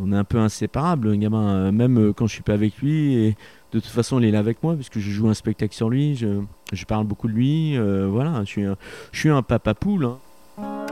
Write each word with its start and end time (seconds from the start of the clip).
On 0.00 0.12
est 0.12 0.16
un 0.16 0.24
peu 0.24 0.38
inséparables, 0.38 1.16
gamin, 1.16 1.48
euh, 1.48 1.72
même 1.72 1.98
euh, 1.98 2.12
quand 2.12 2.28
je 2.28 2.34
suis 2.34 2.42
pas 2.42 2.54
avec 2.54 2.78
lui. 2.78 3.14
Et 3.14 3.36
de 3.72 3.80
toute 3.80 3.90
façon, 3.90 4.20
il 4.20 4.26
est 4.26 4.30
là 4.30 4.38
avec 4.38 4.62
moi, 4.62 4.76
puisque 4.76 4.98
je 4.98 5.10
joue 5.10 5.28
un 5.28 5.34
spectacle 5.34 5.74
sur 5.74 5.90
lui, 5.90 6.14
je, 6.14 6.84
parle 6.84 7.04
beaucoup 7.04 7.26
de 7.26 7.32
lui. 7.32 7.76
euh, 7.76 8.06
voilà, 8.08 8.40
je 8.44 8.48
suis 8.48 8.64
un, 8.64 8.76
je 9.10 9.18
suis 9.18 9.30
papa 9.48 9.74
poule. 9.74 10.04
hein. 10.04 10.86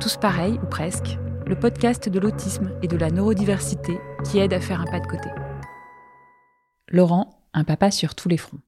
Tous 0.00 0.16
pareils, 0.16 0.58
ou 0.62 0.66
presque, 0.66 1.18
le 1.46 1.56
podcast 1.56 2.08
de 2.08 2.18
l'autisme 2.18 2.70
et 2.82 2.88
de 2.88 2.96
la 2.96 3.10
neurodiversité 3.10 3.98
qui 4.24 4.38
aide 4.38 4.54
à 4.54 4.60
faire 4.60 4.80
un 4.80 4.86
pas 4.86 5.00
de 5.00 5.06
côté. 5.06 5.28
Laurent, 6.90 7.38
un 7.52 7.64
papa 7.64 7.90
sur 7.90 8.14
tous 8.14 8.28
les 8.28 8.38
fronts. 8.38 8.60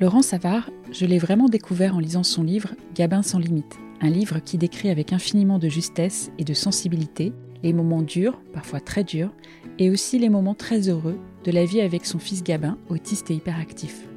Laurent 0.00 0.22
Savard, 0.22 0.68
je 0.92 1.06
l'ai 1.06 1.18
vraiment 1.18 1.48
découvert 1.48 1.96
en 1.96 1.98
lisant 1.98 2.24
son 2.24 2.42
livre 2.42 2.70
Gabin 2.94 3.22
sans 3.22 3.38
limite, 3.38 3.78
un 4.00 4.10
livre 4.10 4.38
qui 4.38 4.58
décrit 4.58 4.90
avec 4.90 5.12
infiniment 5.12 5.58
de 5.58 5.68
justesse 5.68 6.30
et 6.38 6.44
de 6.44 6.54
sensibilité 6.54 7.32
les 7.62 7.72
moments 7.72 8.02
durs, 8.02 8.40
parfois 8.52 8.80
très 8.80 9.04
durs, 9.04 9.32
et 9.78 9.90
aussi 9.90 10.18
les 10.18 10.28
moments 10.28 10.54
très 10.54 10.88
heureux 10.88 11.18
de 11.44 11.50
la 11.50 11.64
vie 11.64 11.80
avec 11.80 12.06
son 12.06 12.18
fils 12.18 12.42
Gabin, 12.42 12.78
autiste 12.88 13.30
et 13.30 13.34
hyperactif. 13.34 14.08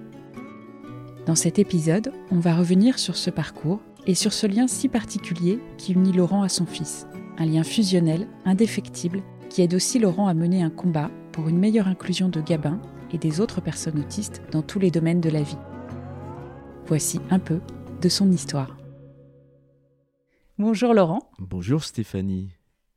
Dans 1.26 1.36
cet 1.36 1.58
épisode, 1.58 2.14
on 2.32 2.40
va 2.40 2.56
revenir 2.56 3.00
sur 3.00 3.16
ce 3.16 3.30
parcours 3.30 3.80
et 4.06 4.14
sur 4.14 4.32
ce 4.32 4.46
lien 4.46 4.68
si 4.68 4.90
particulier 4.90 5.60
qui 5.78 5.94
unit 5.94 6.14
Laurent 6.14 6.44
à 6.44 6.50
son 6.50 6.66
fils. 6.66 7.08
Un 7.38 7.46
lien 7.46 7.64
fusionnel, 7.64 8.28
indéfectible, 8.46 9.24
qui 9.50 9.62
aide 9.62 9.74
aussi 9.74 10.00
Laurent 10.00 10.28
à 10.28 10.34
mener 10.34 10.62
un 10.62 10.70
combat 10.70 11.10
pour 11.32 11.50
une 11.50 11.58
meilleure 11.58 11.88
inclusion 11.88 12.30
de 12.30 12.42
Gabin 12.42 12.80
et 13.12 13.18
des 13.18 13.42
autres 13.42 13.62
personnes 13.62 14.00
autistes 14.00 14.42
dans 14.52 14.62
tous 14.62 14.80
les 14.80 14.92
domaines 14.92 15.22
de 15.22 15.30
la 15.30 15.42
vie. 15.42 15.58
Voici 16.86 17.20
un 17.30 17.40
peu 17.40 17.60
de 18.02 18.10
son 18.10 18.32
histoire. 18.32 18.78
Bonjour 20.58 20.94
Laurent, 20.94 21.32
Bonjour 21.40 21.84
Stéphanie. 21.84 22.52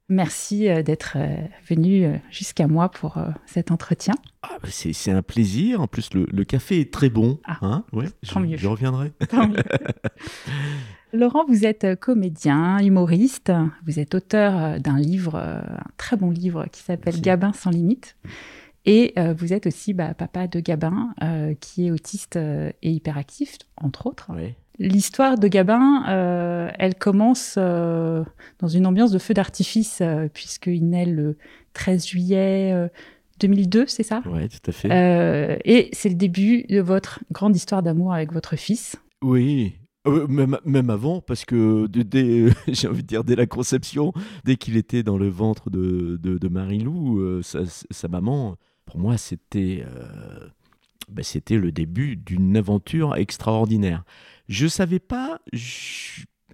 Merci 0.09 0.69
euh, 0.69 0.83
d'être 0.83 1.15
euh, 1.17 1.37
venu 1.69 2.05
euh, 2.05 2.17
jusqu'à 2.31 2.67
moi 2.67 2.91
pour 2.91 3.19
cet 3.47 3.71
entretien. 3.71 4.15
Ah, 4.43 4.59
c'est 4.65 5.11
un 5.11 5.23
plaisir. 5.23 5.81
En 5.81 5.87
plus, 5.87 6.13
le, 6.15 6.27
le 6.31 6.45
café 6.45 6.81
est 6.81 6.93
très 6.93 7.11
bon. 7.11 7.39
Ah, 7.45 7.59
hein 7.63 7.85
ouais, 7.93 8.07
tant 8.33 8.41
je, 8.41 8.47
mieux. 8.47 8.57
je 8.57 8.69
reviendrai. 8.69 9.13
Tant 9.29 9.49
mieux. 9.49 9.57
Laurent, 11.13 11.45
vous 11.49 11.65
êtes 11.65 11.99
comédien, 11.99 12.79
humoriste, 12.81 13.51
vous 13.87 13.99
êtes 13.99 14.15
auteur 14.15 14.79
d'un 14.79 14.99
livre, 14.99 15.37
un 15.37 15.91
très 15.97 16.17
bon 16.17 16.31
livre 16.31 16.67
qui 16.71 16.83
s'appelle. 16.83 17.21
Gabin 17.21 17.53
sans 17.55 17.71
limite. 17.71 18.17
Et 18.85 19.13
euh, 19.19 19.35
vous 19.35 19.53
êtes 19.53 19.67
aussi 19.67 19.93
bah, 19.93 20.15
papa 20.15 20.47
de 20.47 20.61
Gabin, 20.61 21.13
euh, 21.23 21.55
qui 21.61 21.87
est 21.87 21.91
autiste 21.91 22.37
et 22.37 22.91
hyperactif, 22.91 23.59
entre 23.77 24.07
autres. 24.07 24.31
Ouais. 24.35 24.57
L'histoire 24.79 25.39
de 25.39 25.49
Gabin, 25.49 26.05
euh, 26.09 26.71
elle 26.79 26.95
commence 26.95 27.57
euh, 27.59 28.23
dans 28.61 28.69
une 28.69 28.87
ambiance 28.87 29.11
de 29.11 29.19
feu 29.19 29.35
d'artifice, 29.35 29.99
euh, 30.01 30.29
puisqu'il 30.33 30.89
naît 30.89 31.07
le 31.07 31.37
13 31.73 32.07
juillet 32.07 32.73
euh, 32.73 32.89
2002, 33.41 33.87
c'est 33.87 34.03
ça? 34.03 34.23
Ouais, 34.27 34.49
tout 34.49 34.59
à 34.69 34.73
fait. 34.73 35.59
Et 35.65 35.89
c'est 35.93 36.09
le 36.09 36.15
début 36.15 36.65
de 36.69 36.81
votre 36.81 37.21
grande 37.33 37.57
histoire 37.57 37.83
d'amour 37.83 38.13
avec 38.13 38.33
votre 38.33 38.57
fils. 38.57 38.97
Oui. 39.23 39.75
Même, 40.29 40.57
même 40.65 40.91
avant, 40.91 41.21
parce 41.21 41.45
que 41.45 41.87
dès- 41.89 42.47
j'ai 42.69 42.89
envie 42.89 43.03
de 43.03 43.07
dire 43.09 43.25
dès 43.25 43.37
la 43.37 43.47
conception, 43.47 44.13
dès 44.45 44.57
qu'il 44.57 44.77
était 44.77 45.03
dans 45.03 45.19
le 45.19 45.29
ventre 45.29 45.71
de, 45.71 46.19
de, 46.23 46.39
de 46.39 46.49
Marie-Lou, 46.49 47.19
euh, 47.21 47.43
sa, 47.43 47.61
sa 47.91 48.09
maman, 48.09 48.57
pour 48.87 48.99
moi, 48.99 49.19
c'était 49.19 49.85
euh, 49.87 50.49
ben, 51.09 51.23
c'était 51.25 51.57
le 51.57 51.73
début 51.73 52.17
d'une 52.17 52.57
aventure 52.57 53.17
extraordinaire. 53.17 54.05
Je 54.49 54.65
ne 54.65 54.69
savais 54.71 54.99
pas 54.99 55.41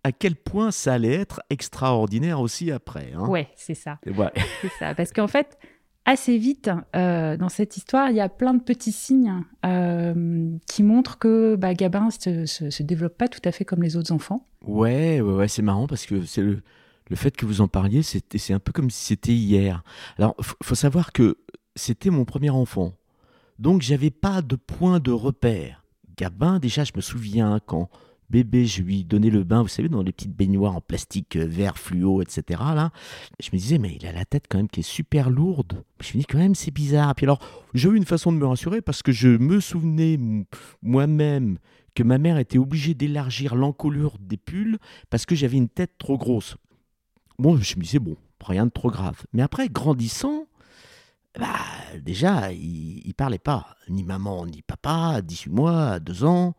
à 0.02 0.12
quel 0.12 0.36
point 0.36 0.70
ça 0.70 0.94
allait 0.94 1.14
être 1.14 1.41
extraordinaire 1.50 2.41
aussi 2.41 2.70
après. 2.70 3.12
hein. 3.16 3.27
Ouais, 3.28 3.48
c'est 3.56 3.74
ça. 3.74 3.98
C'est 4.62 4.72
ça. 4.78 4.94
Parce 4.94 5.12
qu'en 5.12 5.28
fait, 5.28 5.58
assez 6.05 6.36
vite, 6.36 6.70
euh, 6.94 7.36
dans 7.36 7.48
cette 7.48 7.77
histoire, 7.77 8.11
il 8.11 8.16
y 8.16 8.20
a 8.20 8.28
plein 8.28 8.52
de 8.55 8.62
petits 8.62 8.92
signes 8.92 9.42
euh, 9.64 10.50
qui 10.70 10.83
montrent 10.83 11.18
que 11.18 11.56
bah, 11.56 11.72
Gabin 11.74 12.11
se, 12.11 12.45
se, 12.46 12.68
se 12.70 12.83
développe 12.83 13.17
pas 13.17 13.28
tout 13.28 13.40
à 13.45 13.52
fait 13.52 13.64
comme 13.64 13.83
les 13.83 13.96
autres 13.96 14.12
enfants. 14.12 14.46
Ouais, 14.67 15.20
ouais, 15.20 15.34
ouais, 15.34 15.48
c'est 15.48 15.62
marrant 15.62 15.86
parce 15.86 16.05
que 16.07 16.24
c'est 16.24 16.42
le, 16.42 16.62
le 17.08 17.17
fait 17.17 17.34
que 17.36 17.46
vous 17.46 17.61
en 17.62 17.68
parliez, 17.68 18.02
c'est 18.02 18.52
un 18.52 18.58
peu 18.58 18.73
comme 18.73 18.90
si 18.90 19.05
c'était 19.05 19.33
hier. 19.33 19.83
Alors, 20.18 20.34
faut, 20.40 20.57
faut 20.62 20.74
savoir 20.74 21.12
que 21.12 21.39
c'était 21.77 22.11
mon 22.11 22.24
premier 22.24 22.51
enfant, 22.51 22.92
donc 23.58 23.82
j'avais 23.82 24.10
pas 24.10 24.42
de 24.42 24.56
point 24.56 25.00
de 25.00 25.10
repère. 25.10 25.84
Gabin, 26.16 26.58
déjà, 26.58 26.84
je 26.84 26.92
me 26.94 27.00
souviens 27.00 27.60
quand 27.64 27.88
bébé, 28.30 28.66
je 28.66 28.82
lui 28.82 29.04
donnais 29.04 29.30
le 29.30 29.44
bain, 29.44 29.62
vous 29.62 29.68
savez, 29.68 29.88
dans 29.88 30.02
les 30.02 30.12
petites 30.12 30.34
baignoires 30.34 30.76
en 30.76 30.80
plastique 30.80 31.36
euh, 31.36 31.46
vert 31.46 31.78
fluo, 31.78 32.22
etc. 32.22 32.60
Là, 32.74 32.90
je 33.40 33.50
me 33.52 33.58
disais, 33.58 33.78
mais 33.78 33.96
il 34.00 34.06
a 34.06 34.12
la 34.12 34.24
tête 34.24 34.46
quand 34.48 34.58
même 34.58 34.68
qui 34.68 34.80
est 34.80 34.82
super 34.82 35.30
lourde. 35.30 35.84
Je 36.00 36.10
me 36.14 36.20
dis 36.20 36.26
quand 36.26 36.38
même, 36.38 36.54
c'est 36.54 36.72
bizarre. 36.72 37.14
Puis 37.14 37.26
alors, 37.26 37.38
j'ai 37.74 37.88
eu 37.88 37.96
une 37.96 38.04
façon 38.04 38.32
de 38.32 38.38
me 38.38 38.46
rassurer 38.46 38.80
parce 38.80 39.02
que 39.02 39.12
je 39.12 39.28
me 39.28 39.60
souvenais 39.60 40.18
moi-même 40.82 41.58
que 41.94 42.02
ma 42.02 42.18
mère 42.18 42.38
était 42.38 42.58
obligée 42.58 42.94
d'élargir 42.94 43.54
l'encolure 43.54 44.16
des 44.18 44.36
pulls 44.36 44.78
parce 45.10 45.26
que 45.26 45.34
j'avais 45.34 45.56
une 45.56 45.68
tête 45.68 45.92
trop 45.98 46.18
grosse. 46.18 46.56
Bon, 47.38 47.56
je 47.56 47.76
me 47.76 47.82
disais, 47.82 48.00
bon, 48.00 48.16
rien 48.44 48.66
de 48.66 48.70
trop 48.70 48.90
grave. 48.90 49.24
Mais 49.32 49.42
après, 49.42 49.68
grandissant, 49.68 50.46
bah, 51.39 51.55
déjà, 52.02 52.52
il, 52.52 53.02
il 53.06 53.14
parlait 53.14 53.39
pas, 53.39 53.77
ni 53.89 54.05
maman, 54.05 54.46
ni 54.46 54.62
papa, 54.62 55.14
à 55.17 55.22
18 55.22 55.50
mois, 55.52 55.84
à 55.92 56.00
2 56.00 56.24
ans. 56.24 56.55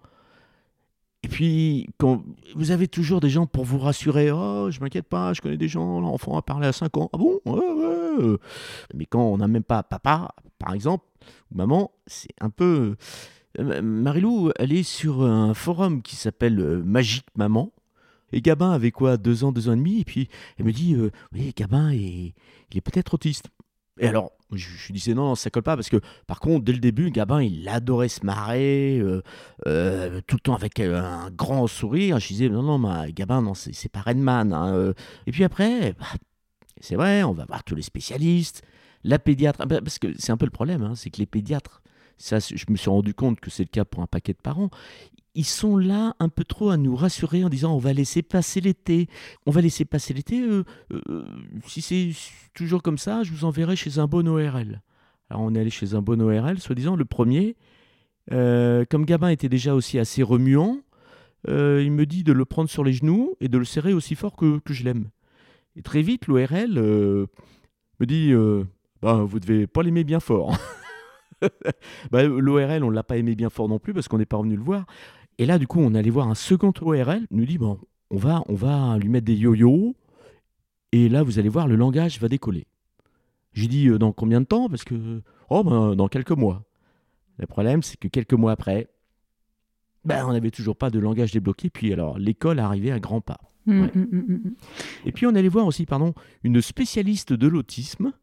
Et 1.24 1.28
puis, 1.28 1.88
quand 1.98 2.24
vous 2.56 2.70
avez 2.72 2.88
toujours 2.88 3.20
des 3.20 3.30
gens 3.30 3.48
pour 3.48 3.64
vous 3.66 3.80
rassurer, 3.80 4.32
oh, 4.32 4.70
je 4.70 4.80
m'inquiète 4.80 5.08
pas, 5.08 5.34
je 5.34 5.42
connais 5.42 5.58
des 5.58 5.68
gens, 5.68 6.00
l'enfant 6.00 6.38
a 6.38 6.42
parlé 6.44 6.68
à 6.68 6.72
5 6.74 6.98
ans. 6.98 7.10
Ah 7.14 7.18
bon? 7.18 7.40
Mais 8.94 9.06
quand 9.06 9.22
on 9.24 9.38
n'a 9.38 9.48
même 9.48 9.64
pas 9.64 9.82
papa, 9.84 10.34
par 10.60 10.74
exemple, 10.74 11.06
ou 11.52 11.56
maman, 11.58 11.92
c'est 12.06 12.30
un 12.42 12.50
peu. 12.50 12.96
Euh, 13.60 13.82
Marilou, 13.82 14.52
elle 14.58 14.74
est 14.74 14.84
sur 14.84 15.24
un 15.24 15.54
forum 15.54 16.02
qui 16.02 16.16
s'appelle 16.16 16.60
euh, 16.60 16.84
Magique 16.84 17.26
Maman. 17.36 17.72
Et 18.32 18.42
Gabin 18.42 18.72
avait 18.72 18.92
quoi 18.92 19.18
Deux 19.18 19.44
ans, 19.44 19.52
deux 19.52 19.70
ans 19.70 19.74
et 19.74 19.78
demi? 19.78 20.02
Et 20.02 20.06
puis 20.06 20.28
elle 20.60 20.66
me 20.66 20.72
dit 20.74 20.94
euh, 20.94 21.10
Oui, 21.32 21.54
Gabin, 21.56 21.90
est- 21.92 22.34
il 22.72 22.78
est 22.78 22.82
peut-être 22.82 23.14
autiste. 23.14 23.48
Et 23.98 24.08
alors, 24.08 24.32
je, 24.52 24.68
je 24.70 24.94
disais 24.94 25.14
non, 25.14 25.30
non, 25.30 25.36
ça 25.36 25.50
colle 25.50 25.64
pas 25.64 25.76
parce 25.76 25.90
que 25.90 25.98
par 26.28 26.40
contre, 26.40 26.64
dès 26.66 26.74
le 26.74 26.80
début, 26.80 27.12
Gabin, 27.12 27.42
il 27.42 27.68
adorait 27.68 28.10
se 28.10 28.26
marrer, 28.26 29.00
euh, 29.00 29.22
euh, 29.68 30.22
tout 30.28 30.36
le 30.36 30.42
temps 30.42 30.56
avec 30.56 30.80
euh, 30.80 31.02
un 31.02 31.32
grand 31.32 31.68
sourire. 31.68 32.20
Je 32.20 32.28
disais 32.28 32.50
non, 32.50 32.62
non, 32.62 33.06
Gabin, 33.10 33.42
non, 33.42 33.54
c'est 33.54 33.90
pas 33.92 34.02
Redman. 34.02 34.54
hein. 34.54 34.94
Et 35.28 35.32
puis 35.32 35.44
après, 35.44 35.94
bah, 35.94 36.06
c'est 36.82 36.96
vrai, 36.96 37.24
on 37.24 37.34
va 37.34 37.46
voir 37.46 37.64
tous 37.64 37.76
les 37.76 37.82
spécialistes, 37.82 38.62
la 39.04 39.20
pédiatre, 39.20 39.60
ah 39.62 39.66
bah, 39.66 39.82
parce 39.82 40.00
que 40.00 40.08
c'est 40.18 40.32
un 40.32 40.38
peu 40.38 40.46
le 40.46 40.52
problème, 40.52 40.84
hein, 40.84 40.94
c'est 40.96 41.10
que 41.10 41.18
les 41.18 41.26
pédiatres, 41.26 41.82
ça, 42.18 42.40
je 42.40 42.66
me 42.70 42.76
suis 42.76 42.90
rendu 42.90 43.14
compte 43.14 43.40
que 43.40 43.50
c'est 43.50 43.64
le 43.64 43.70
cas 43.70 43.86
pour 43.86 44.02
un 44.02 44.08
paquet 44.08 44.34
de 44.34 44.42
parents. 44.42 44.70
Ils 45.36 45.46
sont 45.46 45.76
là 45.78 46.16
un 46.20 46.30
peu 46.30 46.46
trop 46.46 46.70
à 46.70 46.78
nous 46.78 46.96
rassurer 46.96 47.44
en 47.44 47.50
disant 47.50 47.76
on 47.76 47.78
va 47.78 47.92
laisser 47.92 48.22
passer 48.22 48.62
l'été. 48.62 49.08
On 49.46 49.52
va 49.52 49.60
laisser 49.60 49.84
passer 49.84 50.14
l'été. 50.14 50.42
euh, 50.42 50.64
euh, 50.92 51.26
si 51.68 51.82
c'est 51.82 52.12
toujours 52.54 52.82
comme 52.82 52.98
ça, 52.98 53.24
je 53.24 53.32
vous 53.32 53.44
enverrai 53.44 53.76
chez 53.76 54.00
un 54.00 54.08
bon 54.08 54.28
ORL. 54.30 54.82
Alors 55.30 55.44
on 55.44 55.54
est 55.54 55.60
allé 55.60 55.70
chez 55.70 55.94
un 55.94 56.02
bon 56.02 56.22
ORL, 56.22 56.60
soi-disant 56.60 56.96
le 56.96 57.04
premier. 57.04 57.58
Euh, 58.32 58.86
comme 58.90 59.06
Gabin 59.06 59.28
était 59.28 59.50
déjà 59.50 59.76
aussi 59.76 60.00
assez 60.00 60.24
remuant, 60.24 60.80
il 61.48 61.92
me 61.92 62.06
dit 62.06 62.24
de 62.24 62.32
le 62.32 62.46
prendre 62.46 62.70
sur 62.70 62.84
les 62.84 62.94
genoux 62.94 63.36
et 63.42 63.50
de 63.50 63.58
le 63.58 63.66
serrer 63.66 63.94
aussi 63.94 64.16
fort 64.16 64.36
que, 64.36 64.60
que 64.60 64.74
je 64.74 64.84
l'aime. 64.84 65.10
Et 65.76 65.82
très 65.82 66.02
vite, 66.02 66.28
l'ORL 66.28 66.80
me 66.80 68.06
dit 68.06 68.34
bah, 69.02 69.26
Vous 69.28 69.40
devez 69.42 69.68
pas 69.68 69.84
l'aimer 69.84 70.06
bien 70.06 70.22
fort. 70.22 70.58
bah, 72.12 72.24
L'ORL, 72.24 72.84
on 72.84 72.90
ne 72.90 72.96
l'a 72.96 73.04
pas 73.04 73.18
aimé 73.18 73.36
bien 73.36 73.50
fort 73.50 73.68
non 73.70 73.80
plus 73.80 73.94
parce 73.94 74.08
qu'on 74.08 74.18
n'est 74.18 74.26
pas 74.26 74.38
revenu 74.38 74.56
le 74.56 74.64
voir. 74.64 74.86
Et 75.38 75.46
là, 75.46 75.58
du 75.58 75.68
coup, 75.68 75.80
on 75.80 75.94
allait 75.94 76.10
voir 76.10 76.28
un 76.28 76.36
second 76.36 76.74
ORL. 76.82 77.28
Il 77.32 77.38
nous 77.38 77.46
dit 77.46 77.58
Bon, 77.58 77.80
on 78.10 78.18
va, 78.18 78.44
on 78.48 78.56
va 78.56 78.98
lui 78.98 79.10
mettre 79.10 79.26
des 79.26 79.36
yo-yo. 79.36 79.96
Et 80.92 81.10
là, 81.10 81.24
vous 81.24 81.40
allez 81.40 81.50
voir, 81.50 81.68
le 81.68 81.76
langage 81.76 82.20
va 82.20 82.30
décoller. 82.30 82.68
J'ai 83.54 83.68
dit 83.68 83.88
euh, 83.88 83.98
Dans 83.98 84.12
combien 84.12 84.42
de 84.42 84.46
temps? 84.46 84.70
Parce 84.70 84.84
que, 84.84 85.22
oh, 85.50 85.64
ben, 85.64 85.96
dans 85.96 86.08
quelques 86.08 86.32
mois. 86.32 86.64
Le 87.38 87.48
problème, 87.48 87.84
c'est 87.84 87.98
que 87.98 88.08
quelques 88.08 88.34
mois 88.34 88.54
après, 88.54 88.88
ben, 90.06 90.26
on 90.26 90.32
n'avait 90.32 90.52
toujours 90.52 90.78
pas 90.78 90.90
de 90.90 91.00
langage 91.00 91.32
débloqué. 91.32 91.70
Puis 91.70 91.92
alors, 91.92 92.18
l'école 92.18 92.60
arrivait 92.60 92.92
à 92.92 93.00
grands 93.00 93.22
pas. 93.22 93.40
Ouais. 93.68 93.74
mm, 93.74 94.08
mm, 94.12 94.18
mm. 94.18 94.56
Et 95.06 95.12
puis 95.12 95.26
on 95.26 95.34
allait 95.34 95.50
voir 95.50 95.66
aussi, 95.66 95.86
pardon, 95.86 96.14
une 96.44 96.62
spécialiste 96.62 97.34
de 97.34 97.48
l'autisme, 97.48 98.14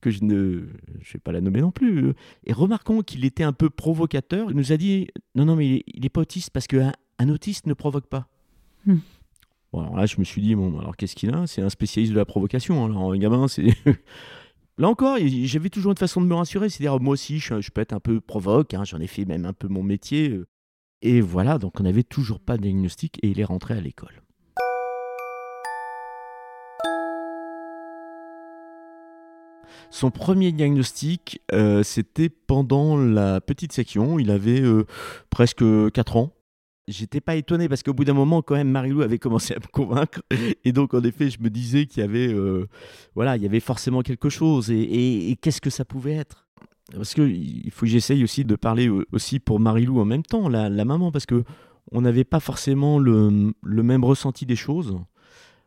que 0.00 0.10
je 0.10 0.24
ne 0.24 0.66
je 1.02 1.12
vais 1.14 1.18
pas 1.20 1.32
la 1.32 1.40
nommer 1.40 1.60
non 1.60 1.70
plus. 1.70 2.04
euh, 2.06 2.14
Et 2.44 2.52
remarquons 2.52 3.02
qu'il 3.02 3.24
était 3.24 3.44
un 3.44 3.52
peu 3.52 3.70
provocateur. 3.70 4.50
Il 4.50 4.56
nous 4.56 4.72
a 4.72 4.76
dit 4.76 5.08
non, 5.34 5.44
non, 5.44 5.56
mais 5.56 5.66
il 5.68 5.74
est, 5.76 5.84
il 5.94 6.06
est 6.06 6.10
pas 6.10 6.20
autiste 6.22 6.50
parce 6.50 6.66
qu'un 6.66 6.92
un 7.18 7.28
autiste 7.28 7.66
ne 7.66 7.74
provoque 7.74 8.06
pas. 8.06 8.26
Hmm. 8.86 8.96
Bon, 9.72 9.80
alors 9.82 9.96
là, 9.96 10.06
je 10.06 10.16
me 10.18 10.24
suis 10.24 10.42
dit, 10.42 10.54
bon, 10.56 10.78
alors 10.80 10.96
qu'est-ce 10.96 11.14
qu'il 11.14 11.32
a? 11.34 11.46
C'est 11.46 11.62
un 11.62 11.68
spécialiste 11.68 12.12
de 12.12 12.18
la 12.18 12.24
provocation. 12.24 12.84
Alors, 12.84 13.12
un 13.12 13.18
gamin, 13.18 13.46
c'est. 13.46 13.66
Là 14.78 14.88
encore, 14.88 15.18
j'avais 15.44 15.68
toujours 15.68 15.92
une 15.92 15.98
façon 15.98 16.22
de 16.22 16.26
me 16.26 16.34
rassurer, 16.34 16.70
c'est-à-dire 16.70 16.98
moi 17.00 17.12
aussi, 17.12 17.38
je, 17.38 17.60
je 17.60 17.70
peux 17.70 17.82
être 17.82 17.92
un 17.92 18.00
peu 18.00 18.20
provoque, 18.20 18.72
hein, 18.72 18.82
j'en 18.84 18.98
ai 18.98 19.06
fait 19.06 19.26
même 19.26 19.44
un 19.44 19.52
peu 19.52 19.68
mon 19.68 19.82
métier. 19.82 20.30
euh. 20.30 20.46
Et 21.02 21.20
voilà, 21.20 21.58
donc 21.58 21.78
on 21.80 21.82
n'avait 21.82 22.02
toujours 22.02 22.40
pas 22.40 22.56
de 22.56 22.62
diagnostic 22.62 23.18
et 23.22 23.28
il 23.28 23.40
est 23.40 23.44
rentré 23.44 23.74
à 23.74 23.80
l'école. 23.80 24.22
Son 29.90 30.12
premier 30.12 30.52
diagnostic, 30.52 31.40
euh, 31.52 31.82
c'était 31.82 32.28
pendant 32.28 32.96
la 32.96 33.40
petite 33.40 33.72
section. 33.72 34.20
Il 34.20 34.30
avait 34.30 34.60
euh, 34.60 34.86
presque 35.30 35.64
4 35.92 36.16
ans. 36.16 36.32
J'étais 36.86 37.20
pas 37.20 37.34
étonné 37.36 37.68
parce 37.68 37.82
qu'au 37.82 37.92
bout 37.92 38.04
d'un 38.04 38.14
moment, 38.14 38.40
quand 38.40 38.54
même, 38.54 38.70
Marilou 38.70 39.02
avait 39.02 39.18
commencé 39.18 39.54
à 39.54 39.58
me 39.58 39.66
convaincre. 39.72 40.22
Et 40.64 40.72
donc, 40.72 40.94
en 40.94 41.02
effet, 41.02 41.28
je 41.28 41.40
me 41.40 41.50
disais 41.50 41.86
qu'il 41.86 42.00
y 42.00 42.04
avait, 42.04 42.32
euh, 42.32 42.68
voilà, 43.14 43.36
il 43.36 43.42
y 43.42 43.46
avait 43.46 43.60
forcément 43.60 44.02
quelque 44.02 44.28
chose. 44.28 44.70
Et, 44.70 45.36
qu'est-ce 45.40 45.60
que 45.60 45.70
ça 45.70 45.84
pouvait 45.84 46.14
être? 46.14 46.48
Parce 46.92 47.14
qu'il 47.14 47.70
faut 47.70 47.86
que 47.86 47.90
j'essaye 47.90 48.24
aussi 48.24 48.44
de 48.44 48.56
parler 48.56 48.90
aussi 49.12 49.38
pour 49.38 49.60
Marilou 49.60 50.00
en 50.00 50.04
même 50.04 50.24
temps, 50.24 50.48
la, 50.48 50.70
maman, 50.84 51.12
parce 51.12 51.26
que 51.26 51.44
on 51.92 52.00
n'avait 52.00 52.24
pas 52.24 52.40
forcément 52.40 52.98
le, 52.98 53.52
même 53.62 54.04
ressenti 54.04 54.46
des 54.46 54.56
choses. 54.56 54.98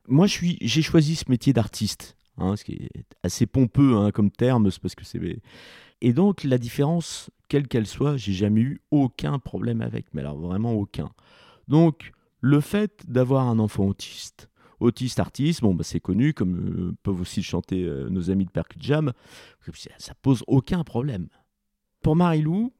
Moi, 0.08 0.28
j'ai 0.28 0.82
choisi 0.82 1.16
ce 1.16 1.26
métier 1.30 1.54
d'artiste, 1.54 2.18
hein, 2.38 2.56
ce 2.56 2.64
qui 2.64 2.74
est 2.74 3.06
assez 3.24 3.46
pompeux 3.46 3.96
hein, 3.96 4.12
comme 4.12 4.32
terme, 4.32 4.70
parce 4.82 4.96
que 4.96 5.06
c'est. 5.06 5.20
Et 6.02 6.14
donc, 6.14 6.44
la 6.44 6.58
différence 6.58 7.30
quelle 7.54 7.68
qu'elle 7.68 7.86
soit, 7.86 8.18
j'ai 8.18 8.34
jamais 8.34 8.62
eu 8.62 8.82
aucun 8.90 9.38
problème 9.38 9.82
avec, 9.82 10.08
mais 10.16 10.22
alors 10.22 10.40
vraiment 10.40 10.74
aucun. 10.74 11.12
Donc, 11.68 12.14
le 12.42 12.62
fait 12.62 13.04
d'avoir 13.08 13.48
un 13.48 13.60
enfant 13.60 13.86
autiste, 13.86 14.50
autiste 14.80 15.20
artiste, 15.20 15.62
bon, 15.62 15.76
bah, 15.76 15.84
c'est 15.84 16.00
connu, 16.00 16.34
comme 16.34 16.56
euh, 16.56 16.96
peuvent 17.04 17.22
aussi 17.22 17.44
chanter 17.44 17.84
euh, 17.84 18.10
nos 18.10 18.32
amis 18.32 18.46
de 18.46 18.50
Percut 18.50 18.80
Jam, 18.82 19.14
ça 20.00 20.16
pose 20.24 20.44
aucun 20.48 20.84
problème. 20.84 21.28
Pour 22.02 22.16
Marilou, 22.16 22.74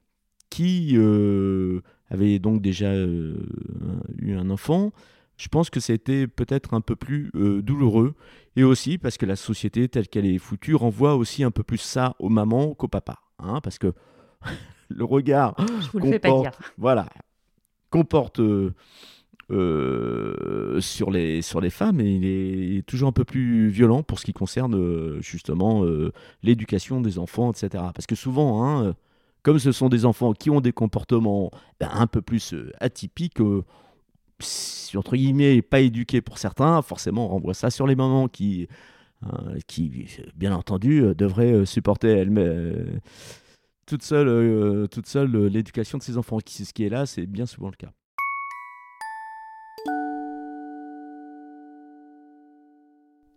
qui 0.50 0.94
euh, 0.94 1.80
avait 2.10 2.40
donc 2.40 2.60
déjà 2.60 2.96
eu 2.96 4.34
un 4.34 4.50
enfant, 4.50 4.92
je 5.36 5.48
pense 5.48 5.70
que 5.70 5.80
c'était 5.80 6.26
peut-être 6.26 6.74
un 6.74 6.80
peu 6.80 6.96
plus 6.96 7.30
douloureux, 7.34 8.14
et 8.56 8.64
aussi 8.64 8.98
parce 8.98 9.16
que 9.16 9.26
la 9.26 9.36
société 9.36 9.88
telle 9.88 10.08
qu'elle 10.08 10.26
est 10.26 10.38
foutue 10.38 10.74
renvoie 10.74 11.16
aussi 11.16 11.44
un 11.44 11.50
peu 11.50 11.62
plus 11.62 11.78
ça 11.78 12.14
aux 12.18 12.28
mamans 12.28 12.74
qu'aux 12.74 12.88
papas, 12.88 13.18
hein, 13.38 13.60
parce 13.62 13.78
que 13.78 13.92
le 14.88 15.04
regard 15.04 15.56
comporte, 15.92 16.58
voilà, 16.78 17.08
comporte 17.90 18.40
euh, 18.40 18.74
euh, 19.52 20.80
sur, 20.80 21.10
les, 21.10 21.42
sur 21.42 21.60
les 21.60 21.70
femmes 21.70 22.00
et 22.00 22.10
il 22.10 22.78
est 22.78 22.82
toujours 22.82 23.08
un 23.08 23.12
peu 23.12 23.24
plus 23.24 23.68
violent 23.68 24.02
pour 24.02 24.18
ce 24.18 24.24
qui 24.24 24.32
concerne 24.32 24.74
euh, 24.74 25.20
justement 25.20 25.84
l'éducation 26.42 27.00
des 27.00 27.18
enfants, 27.18 27.52
etc. 27.52 27.84
Parce 27.94 28.06
que 28.06 28.14
souvent, 28.14 28.64
hein, 28.64 28.94
comme 29.42 29.58
ce 29.58 29.72
sont 29.72 29.88
des 29.88 30.04
enfants 30.06 30.32
qui 30.32 30.50
ont 30.50 30.60
des 30.60 30.72
comportements 30.72 31.50
ben, 31.78 31.90
un 31.92 32.06
peu 32.06 32.22
plus 32.22 32.54
atypiques, 32.80 33.38
entre 34.96 35.16
guillemets, 35.16 35.62
pas 35.62 35.80
éduqués 35.80 36.20
pour 36.20 36.38
certains, 36.38 36.80
forcément 36.82 37.26
on 37.26 37.28
renvoie 37.28 37.54
ça 37.54 37.70
sur 37.70 37.86
les 37.86 37.96
mamans 37.96 38.28
qui, 38.28 38.68
qui 39.66 40.06
bien 40.34 40.54
entendu, 40.54 41.14
devraient 41.16 41.66
supporter 41.66 42.08
elles-mêmes 42.08 43.00
toute 43.86 44.02
seule, 44.02 44.28
euh, 44.28 44.86
toute 44.86 45.06
seule 45.06 45.34
euh, 45.34 45.48
l'éducation 45.48 45.98
de 45.98 46.02
ses 46.02 46.16
enfants. 46.16 46.38
Qui, 46.38 46.64
ce 46.64 46.72
qui 46.72 46.84
est 46.84 46.88
là, 46.88 47.06
c'est 47.06 47.26
bien 47.26 47.46
souvent 47.46 47.70
le 47.70 47.76
cas. 47.76 47.90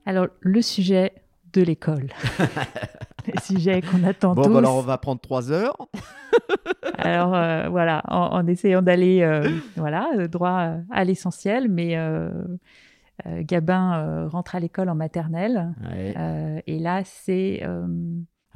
Alors, 0.05 0.27
le 0.39 0.61
sujet 0.61 1.13
de 1.53 1.61
l'école. 1.61 2.09
le 3.27 3.41
sujet 3.41 3.81
qu'on 3.81 4.03
attend 4.03 4.35
bon, 4.35 4.43
tous. 4.43 4.49
Bon, 4.49 4.57
alors 4.57 4.77
on 4.77 4.81
va 4.81 4.97
prendre 4.97 5.19
trois 5.19 5.51
heures. 5.51 5.75
alors, 6.97 7.35
euh, 7.35 7.69
voilà, 7.69 8.01
en, 8.07 8.45
essayant 8.47 8.81
d'aller 8.81 9.25
voilà, 9.75 10.27
droit 10.27 10.75
à 10.91 11.03
l'essentiel, 11.03 11.69
mais 11.69 11.97
Gabin 13.25 14.27
rentre 14.27 14.55
à 14.55 14.59
l'école 14.59 14.89
en 14.89 14.95
maternelle. 14.95 15.73
et 16.65 16.79
là, 16.79 17.01
c'est 17.03 17.63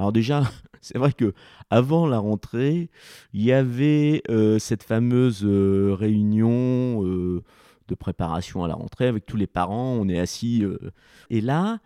alors 0.01 0.11
déjà, 0.11 0.41
c'est 0.81 0.97
vrai 0.97 1.13
que 1.13 1.33
avant 1.69 2.07
la 2.07 2.17
rentrée, 2.17 2.89
il 3.33 3.43
y 3.43 3.51
avait 3.51 4.23
euh, 4.29 4.57
cette 4.57 4.81
fameuse 4.81 5.43
euh, 5.43 5.93
réunion 5.93 7.05
euh, 7.05 7.43
de 7.87 7.95
préparation 7.95 8.63
à 8.63 8.67
la 8.67 8.73
rentrée 8.73 9.05
avec 9.05 9.27
tous 9.27 9.37
les 9.37 9.45
parents. 9.45 9.93
On 9.99 10.09
est 10.09 10.19
assis 10.19 10.65
et 11.29 11.39
là, 11.39 11.79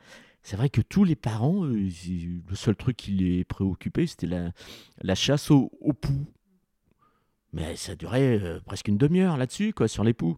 c'est 0.44 0.56
vrai 0.56 0.70
que 0.70 0.80
tous 0.80 1.04
les 1.04 1.18
parents, 1.18 1.66
le 1.66 2.56
seul 2.56 2.78
truc 2.78 2.96
qui 2.96 3.12
les 3.12 3.44
préoccupait, 3.44 4.08
c'était 4.08 4.30
la, 5.02 5.16
chasse 5.16 5.52
au, 5.52 5.72
au 5.82 5.92
poux. 5.92 6.26
Mais 7.56 7.76
ça 7.76 7.96
durait 7.96 8.40
presque 8.66 8.88
une 8.88 8.98
demi-heure 8.98 9.38
là-dessus, 9.38 9.74
quoi, 9.74 9.88
sur 9.88 10.04
les 10.04 10.14
poux. 10.14 10.38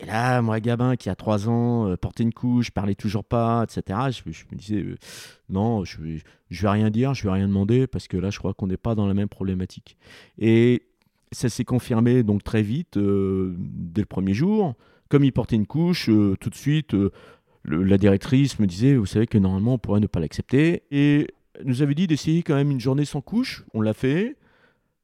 Et 0.00 0.06
là, 0.06 0.40
moi, 0.40 0.60
Gabin, 0.60 0.96
qui 0.96 1.10
a 1.10 1.14
3 1.14 1.48
ans, 1.48 1.88
euh, 1.88 1.96
portait 1.96 2.22
une 2.22 2.32
couche, 2.32 2.70
parlait 2.70 2.94
toujours 2.94 3.24
pas, 3.24 3.64
etc., 3.64 3.98
je, 4.10 4.44
me 4.50 4.56
disais, 4.56 4.82
euh, 4.82 4.96
non, 5.50 5.84
je, 5.84 5.98
je 6.50 6.62
vais 6.62 6.68
rien 6.68 6.90
dire, 6.90 7.12
je 7.12 7.24
vais 7.24 7.30
rien 7.30 7.46
demander, 7.46 7.86
parce 7.86 8.08
que 8.08 8.16
là, 8.16 8.30
je 8.30 8.38
crois 8.38 8.54
qu'on 8.54 8.66
n'est 8.66 8.78
pas 8.78 8.94
dans 8.94 9.06
la 9.06 9.12
même 9.12 9.28
problématique. 9.28 9.98
Et 10.38 10.84
ça 11.32 11.50
s'est 11.50 11.64
confirmé 11.64 12.22
donc 12.22 12.42
très 12.42 12.62
vite, 12.62 12.96
euh, 12.96 13.54
dès 13.58 14.00
le 14.00 14.06
premier 14.06 14.32
jour. 14.32 14.74
Comme 15.10 15.24
il 15.24 15.32
portait 15.32 15.56
une 15.56 15.66
couche, 15.66 16.06
tout 16.06 16.50
de 16.50 16.54
suite, 16.54 16.94
la 17.64 17.98
directrice 17.98 18.60
me 18.60 18.66
disait, 18.66 18.94
vous 18.94 19.06
savez 19.06 19.26
que 19.26 19.38
normalement, 19.38 19.74
on 19.74 19.78
pourrait 19.78 20.00
ne 20.00 20.06
pas 20.06 20.20
l'accepter. 20.20 20.84
Et 20.92 21.26
nous 21.64 21.82
avait 21.82 21.94
dit 21.94 22.06
d'essayer 22.06 22.44
quand 22.44 22.54
même 22.54 22.70
une 22.70 22.80
journée 22.80 23.04
sans 23.04 23.20
couche. 23.20 23.64
On 23.74 23.80
l'a 23.80 23.92
fait. 23.92 24.36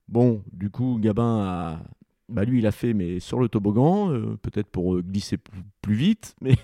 Bon, 0.09 0.43
du 0.53 0.71
coup, 0.71 0.99
Gabin 1.01 1.41
a, 1.41 1.83
bah 2.29 2.45
lui, 2.45 2.59
il 2.59 2.67
a 2.67 2.73
fait, 2.73 2.93
mais 2.93 3.21
sur 3.21 3.39
le 3.39 3.49
toboggan, 3.49 4.11
euh, 4.11 4.37
peut-être 4.43 4.69
pour 4.69 4.95
euh, 4.95 5.03
glisser 5.03 5.39
plus, 5.81 5.95
vite, 5.95 6.35
mais 6.41 6.57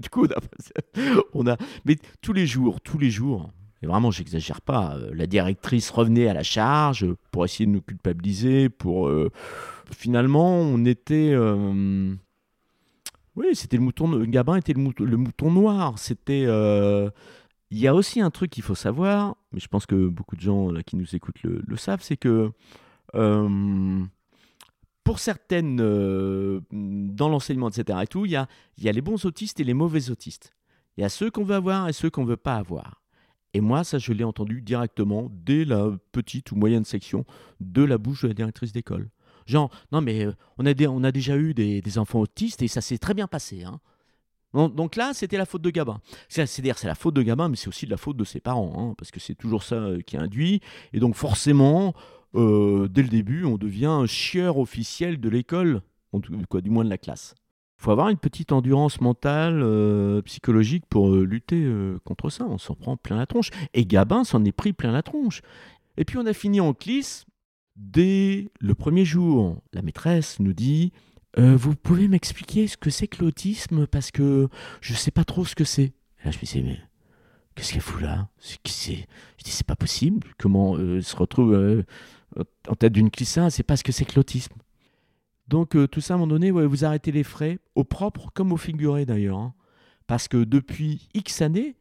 du 0.00 0.08
coup, 0.08 0.26
on 1.34 1.46
a, 1.46 1.56
Mais 1.84 1.96
tous 2.20 2.32
les 2.32 2.46
jours, 2.46 2.80
tous 2.80 2.98
les 2.98 3.10
jours, 3.10 3.50
et 3.82 3.86
vraiment, 3.86 4.10
j'exagère 4.10 4.60
pas, 4.60 4.96
euh, 4.96 5.10
la 5.14 5.26
directrice 5.26 5.90
revenait 5.90 6.28
à 6.28 6.34
la 6.34 6.42
charge 6.42 7.06
pour 7.30 7.44
essayer 7.44 7.66
de 7.66 7.72
nous 7.72 7.82
culpabiliser, 7.82 8.68
pour. 8.68 9.10
finalement, 9.90 10.60
on 10.60 10.84
était. 10.84 11.34
Oui, 13.36 13.46
c'était 13.54 13.76
le 13.76 13.82
mouton. 13.82 14.24
Gabin 14.24 14.56
était 14.56 14.74
le 14.74 14.80
mouton, 14.80 15.04
le 15.04 15.16
mouton 15.16 15.50
noir. 15.50 15.98
C'était. 15.98 16.46
Il 17.70 17.78
y 17.78 17.86
a 17.86 17.94
aussi 17.94 18.20
un 18.20 18.30
truc 18.30 18.50
qu'il 18.50 18.62
faut 18.62 18.74
savoir, 18.74 19.36
mais 19.52 19.60
je 19.60 19.68
pense 19.68 19.86
que 19.86 20.08
beaucoup 20.08 20.36
de 20.36 20.40
gens 20.40 20.72
qui 20.84 20.96
nous 20.96 21.14
écoutent 21.14 21.42
le, 21.42 21.62
le 21.64 21.76
savent, 21.76 22.02
c'est 22.02 22.16
que 22.16 22.52
pour 25.04 25.18
certaines, 25.18 25.80
euh, 25.80 26.60
dans 26.70 27.28
l'enseignement, 27.28 27.68
etc., 27.68 27.98
et 28.02 28.06
tout, 28.06 28.26
il 28.26 28.32
y 28.32 28.36
a, 28.36 28.46
y 28.78 28.88
a 28.88 28.92
les 28.92 29.00
bons 29.00 29.24
autistes 29.24 29.58
et 29.60 29.64
les 29.64 29.74
mauvais 29.74 30.10
autistes. 30.10 30.54
Il 30.96 31.00
y 31.00 31.04
a 31.04 31.08
ceux 31.08 31.30
qu'on 31.30 31.44
veut 31.44 31.54
avoir 31.54 31.88
et 31.88 31.92
ceux 31.92 32.10
qu'on 32.10 32.22
ne 32.22 32.28
veut 32.28 32.36
pas 32.36 32.56
avoir. 32.56 33.02
Et 33.52 33.60
moi, 33.60 33.82
ça, 33.82 33.98
je 33.98 34.12
l'ai 34.12 34.24
entendu 34.24 34.62
directement 34.62 35.28
dès 35.32 35.64
la 35.64 35.90
petite 36.12 36.52
ou 36.52 36.56
moyenne 36.56 36.84
section 36.84 37.24
de 37.58 37.82
la 37.82 37.98
bouche 37.98 38.22
de 38.22 38.28
la 38.28 38.34
directrice 38.34 38.72
d'école. 38.72 39.10
Genre, 39.46 39.70
non, 39.90 40.00
mais 40.00 40.26
euh, 40.26 40.32
on, 40.58 40.66
a 40.66 40.86
on 40.86 41.02
a 41.02 41.10
déjà 41.10 41.36
eu 41.36 41.54
des, 41.54 41.98
enfants 41.98 42.20
autistes 42.20 42.62
et 42.62 42.68
ça 42.68 42.80
s'est 42.80 42.98
très 42.98 43.14
bien 43.14 43.26
passé. 43.26 43.64
Hein. 43.64 43.80
Donc, 44.52 44.96
là, 44.96 45.12
c'était 45.14 45.36
la 45.36 45.46
faute 45.46 45.62
de 45.62 45.70
Gabin. 45.70 46.00
C'est-à-dire, 46.28 46.78
c'est 46.78 46.88
la 46.88 46.94
faute 46.94 47.14
de 47.14 47.22
Gabin, 47.22 47.48
mais 47.48 47.56
c'est 47.56 47.68
aussi 47.68 47.86
de 47.86 47.90
la 47.90 47.96
faute 47.96 48.16
de 48.16 48.24
ses 48.24 48.40
parents, 48.40 48.74
hein, 48.76 48.94
parce 48.98 49.10
que 49.10 49.20
c'est 49.20 49.34
toujours 49.34 49.62
ça 49.62 49.76
euh, 49.76 50.00
qui 50.00 50.16
induit. 50.16 50.60
Et 50.92 50.98
donc, 50.98 51.14
forcément, 51.14 51.94
euh, 52.34 52.88
dès 52.88 53.02
le 53.02 53.08
début, 53.08 53.44
on 53.44 53.58
devient 53.58 53.86
un 53.86 54.06
chieur 54.06 54.58
officiel 54.58 55.20
de 55.20 55.28
l'école, 55.28 55.82
quoi, 56.48 56.60
du 56.60 56.70
moins 56.70 56.84
de 56.84 56.90
la 56.90 56.98
classe. 56.98 57.34
Il 57.78 57.84
faut 57.84 57.92
avoir 57.92 58.08
une 58.08 58.18
petite 58.18 58.52
endurance 58.52 59.00
mentale, 59.00 59.62
euh, 59.62 60.20
psychologique 60.22 60.84
pour 60.90 61.10
lutter 61.14 61.66
contre 62.04 62.28
ça. 62.28 62.44
On 62.44 62.58
s'en 62.58 62.74
prend 62.74 62.96
plein 62.96 63.16
la 63.16 63.26
tronche. 63.26 63.50
Et 63.72 63.86
Gabin 63.86 64.24
s'en 64.24 64.44
est 64.44 64.52
pris 64.52 64.74
plein 64.74 64.92
la 64.92 65.02
tronche. 65.02 65.40
Et 65.96 66.04
puis 66.04 66.18
on 66.18 66.26
a 66.26 66.34
fini 66.34 66.60
en 66.60 66.74
clisse. 66.74 67.24
Dès 67.76 68.50
le 68.60 68.74
premier 68.74 69.06
jour, 69.06 69.56
la 69.72 69.80
maîtresse 69.80 70.38
nous 70.40 70.52
dit 70.52 70.92
Vous 71.36 71.74
pouvez 71.76 72.08
m'expliquer 72.08 72.66
ce 72.66 72.76
que 72.76 72.90
c'est 72.90 73.06
que 73.06 73.22
l'autisme 73.24 73.86
Parce 73.86 74.10
que 74.10 74.48
je 74.80 74.92
ne 74.92 74.98
sais 74.98 75.10
pas 75.10 75.24
trop 75.24 75.44
ce 75.44 75.54
que 75.54 75.64
c'est. 75.64 75.92
là, 76.24 76.30
je 76.30 76.36
me 76.38 76.40
disais 76.40 76.62
Mais 76.62 76.78
qu'est-ce 77.54 77.72
qu'elle 77.72 77.82
fout 77.82 78.02
là? 78.02 78.28
Je 78.40 78.56
dis 78.64 79.06
C'est 79.38 79.66
pas 79.66 79.76
possible. 79.76 80.26
Comment 80.38 80.76
se 80.76 81.16
retrouve 81.16 81.84
en 82.68 82.74
tête 82.74 82.92
d'une 82.92 83.10
clissa, 83.10 83.50
c'est 83.50 83.62
pas 83.62 83.76
ce 83.76 83.84
que 83.84 83.92
c'est 83.92 84.04
que 84.04 84.16
l'autisme. 84.16 84.54
Donc 85.48 85.74
euh, 85.74 85.88
tout 85.88 86.00
ça, 86.00 86.14
à 86.14 86.16
un 86.16 86.18
moment 86.18 86.30
donné, 86.30 86.50
vous 86.50 86.84
arrêtez 86.84 87.12
les 87.12 87.24
frais, 87.24 87.58
au 87.74 87.84
propre 87.84 88.30
comme 88.32 88.52
au 88.52 88.56
figuré 88.56 89.04
d'ailleurs. 89.04 89.38
Hein. 89.38 89.54
parce 90.06 90.28
que 90.28 90.44
depuis 90.44 91.08
X 91.14 91.42
années, 91.42 91.76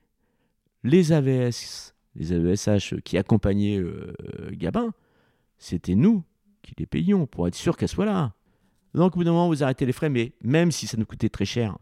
les 0.84 1.12
AVS, 1.12 1.94
les 2.15 2.34
AVSH 2.34 2.96
qui 3.03 3.18
accompagnaient 3.18 3.77
euh, 3.77 4.13
Gabin, 4.51 4.91
c'était 5.58 5.96
nous 5.96 6.24
qui 6.62 6.74
les 6.77 6.86
payions 6.86 7.27
pour 7.27 7.48
être 7.48 7.56
sûr 7.56 7.77
qu'elle 7.77 7.89
soit 7.89 8.06
là. 8.06 8.34
Donc 8.93 9.15
au 9.15 9.19
bout 9.19 9.24
d'un 9.24 9.31
moment, 9.31 9.48
vous 9.48 9.63
arrêtez 9.63 9.86
les 9.86 9.91
frais, 9.91 10.10
mais 10.10 10.34
même 10.41 10.72
si 10.72 10.88
ça 10.88 10.98
nous 10.98 11.05
coûtait 11.05 11.29
très 11.29 11.46
cher, 11.46 11.77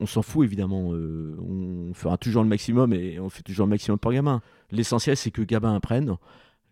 on 0.00 0.06
s'en 0.06 0.22
fout 0.22 0.44
évidemment. 0.44 0.92
Euh, 0.92 1.36
on 1.40 1.94
fera 1.94 2.16
toujours 2.18 2.42
le 2.42 2.48
maximum 2.48 2.92
et 2.92 3.18
on 3.20 3.28
fait 3.28 3.42
toujours 3.42 3.66
le 3.66 3.70
maximum 3.70 3.98
pour 3.98 4.12
Gabin. 4.12 4.42
L'essentiel, 4.70 5.16
c'est 5.16 5.30
que 5.30 5.42
Gabin 5.42 5.74
apprenne. 5.74 6.16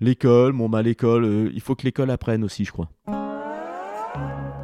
L'école, 0.00 0.52
bon 0.52 0.68
bah 0.68 0.82
l'école, 0.82 1.24
euh, 1.24 1.50
il 1.54 1.60
faut 1.60 1.74
que 1.74 1.84
l'école 1.84 2.10
apprenne 2.10 2.44
aussi, 2.44 2.64
je 2.64 2.72
crois. 2.72 2.90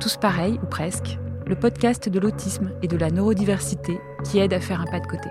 Tous 0.01 0.17
pareils, 0.17 0.59
ou 0.63 0.67
presque, 0.67 1.19
le 1.47 1.55
podcast 1.59 2.09
de 2.09 2.19
l'autisme 2.19 2.73
et 2.83 2.89
de 2.89 2.97
la 2.97 3.11
neurodiversité 3.11 3.99
qui 4.25 4.39
aide 4.39 4.53
à 4.53 4.61
faire 4.61 4.81
un 4.81 4.87
pas 4.87 5.01
de 5.01 5.07
côté. 5.07 5.31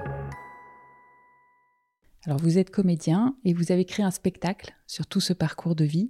Alors 2.26 2.40
vous 2.40 2.58
êtes 2.58 2.70
comédien 2.70 3.36
et 3.46 3.54
vous 3.54 3.72
avez 3.72 3.86
créé 3.86 4.06
un 4.06 4.12
spectacle 4.12 4.74
sur 4.88 5.08
tout 5.08 5.20
ce 5.20 5.34
parcours 5.34 5.76
de 5.76 5.86
vie. 5.86 6.10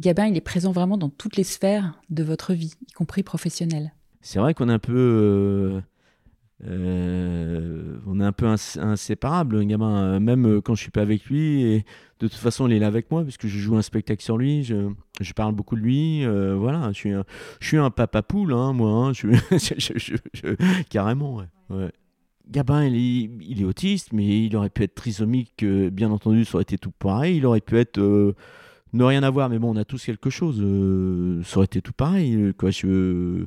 Gabin, 0.00 0.26
il 0.26 0.36
est 0.36 0.40
présent 0.40 0.72
vraiment 0.72 0.96
dans 0.96 1.10
toutes 1.10 1.36
les 1.36 1.44
sphères 1.44 2.00
de 2.08 2.22
votre 2.22 2.54
vie, 2.54 2.72
y 2.88 2.92
compris 2.92 3.22
professionnelle. 3.22 3.92
C'est 4.22 4.38
vrai 4.38 4.54
qu'on 4.54 4.70
est 4.70 4.72
un 4.72 4.78
peu, 4.78 4.94
euh, 4.96 5.80
euh, 6.66 7.98
on 8.06 8.18
est 8.18 8.24
un 8.24 8.32
peu 8.32 8.46
inséparable, 8.46 9.62
gamin. 9.66 10.14
Euh, 10.14 10.20
même 10.20 10.62
quand 10.62 10.74
je 10.74 10.80
suis 10.80 10.90
pas 10.90 11.02
avec 11.02 11.26
lui, 11.26 11.62
et 11.64 11.84
de 12.18 12.28
toute 12.28 12.38
façon, 12.38 12.66
il 12.66 12.72
est 12.72 12.78
là 12.78 12.86
avec 12.86 13.10
moi 13.10 13.22
puisque 13.24 13.46
je 13.46 13.58
joue 13.58 13.76
un 13.76 13.82
spectacle 13.82 14.22
sur 14.22 14.38
lui. 14.38 14.64
Je, 14.64 14.90
je 15.20 15.32
parle 15.34 15.54
beaucoup 15.54 15.76
de 15.76 15.82
lui. 15.82 16.24
voilà, 16.24 16.88
je 16.92 16.96
suis 16.96 17.12
un, 17.12 17.24
je 17.60 17.66
suis 17.66 17.76
un 17.76 17.90
papa 17.90 18.22
poule, 18.22 18.54
hein, 18.54 18.72
moi. 18.72 19.10
Hein, 19.10 19.12
carrément, 20.90 21.42
ouais. 21.70 21.90
Gabin, 22.48 22.84
il 22.84 22.96
est, 22.96 23.30
il 23.46 23.60
est, 23.60 23.64
autiste, 23.64 24.14
mais 24.14 24.44
il 24.46 24.56
aurait 24.56 24.70
pu 24.70 24.82
être 24.82 24.94
trisomique, 24.94 25.62
bien 25.64 26.10
entendu, 26.10 26.46
ça 26.46 26.54
aurait 26.54 26.62
été 26.62 26.78
tout 26.78 26.90
pareil. 26.90 27.36
Il 27.36 27.46
aurait 27.46 27.60
pu 27.60 27.76
être 27.76 28.34
ne 28.92 29.04
rien 29.04 29.22
avoir, 29.22 29.48
mais 29.48 29.58
bon, 29.58 29.74
on 29.74 29.76
a 29.76 29.84
tous 29.84 30.04
quelque 30.04 30.30
chose. 30.30 30.56
ça 31.44 31.56
aurait 31.56 31.66
été 31.66 31.80
tout 31.80 31.92
pareil. 31.92 32.52
Quoi, 32.58 32.70
je, 32.70 33.46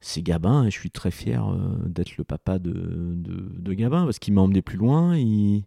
c'est 0.00 0.22
Gabin 0.22 0.64
et 0.64 0.70
je 0.70 0.78
suis 0.78 0.90
très 0.90 1.10
fier 1.10 1.46
euh, 1.46 1.56
d'être 1.86 2.16
le 2.16 2.24
papa 2.24 2.58
de, 2.58 2.72
de, 2.72 3.72
Gabin 3.74 4.04
parce 4.04 4.18
qu'il 4.18 4.34
m'a 4.34 4.40
emmené 4.40 4.62
plus 4.62 4.78
loin, 4.78 5.16
il 5.16 5.64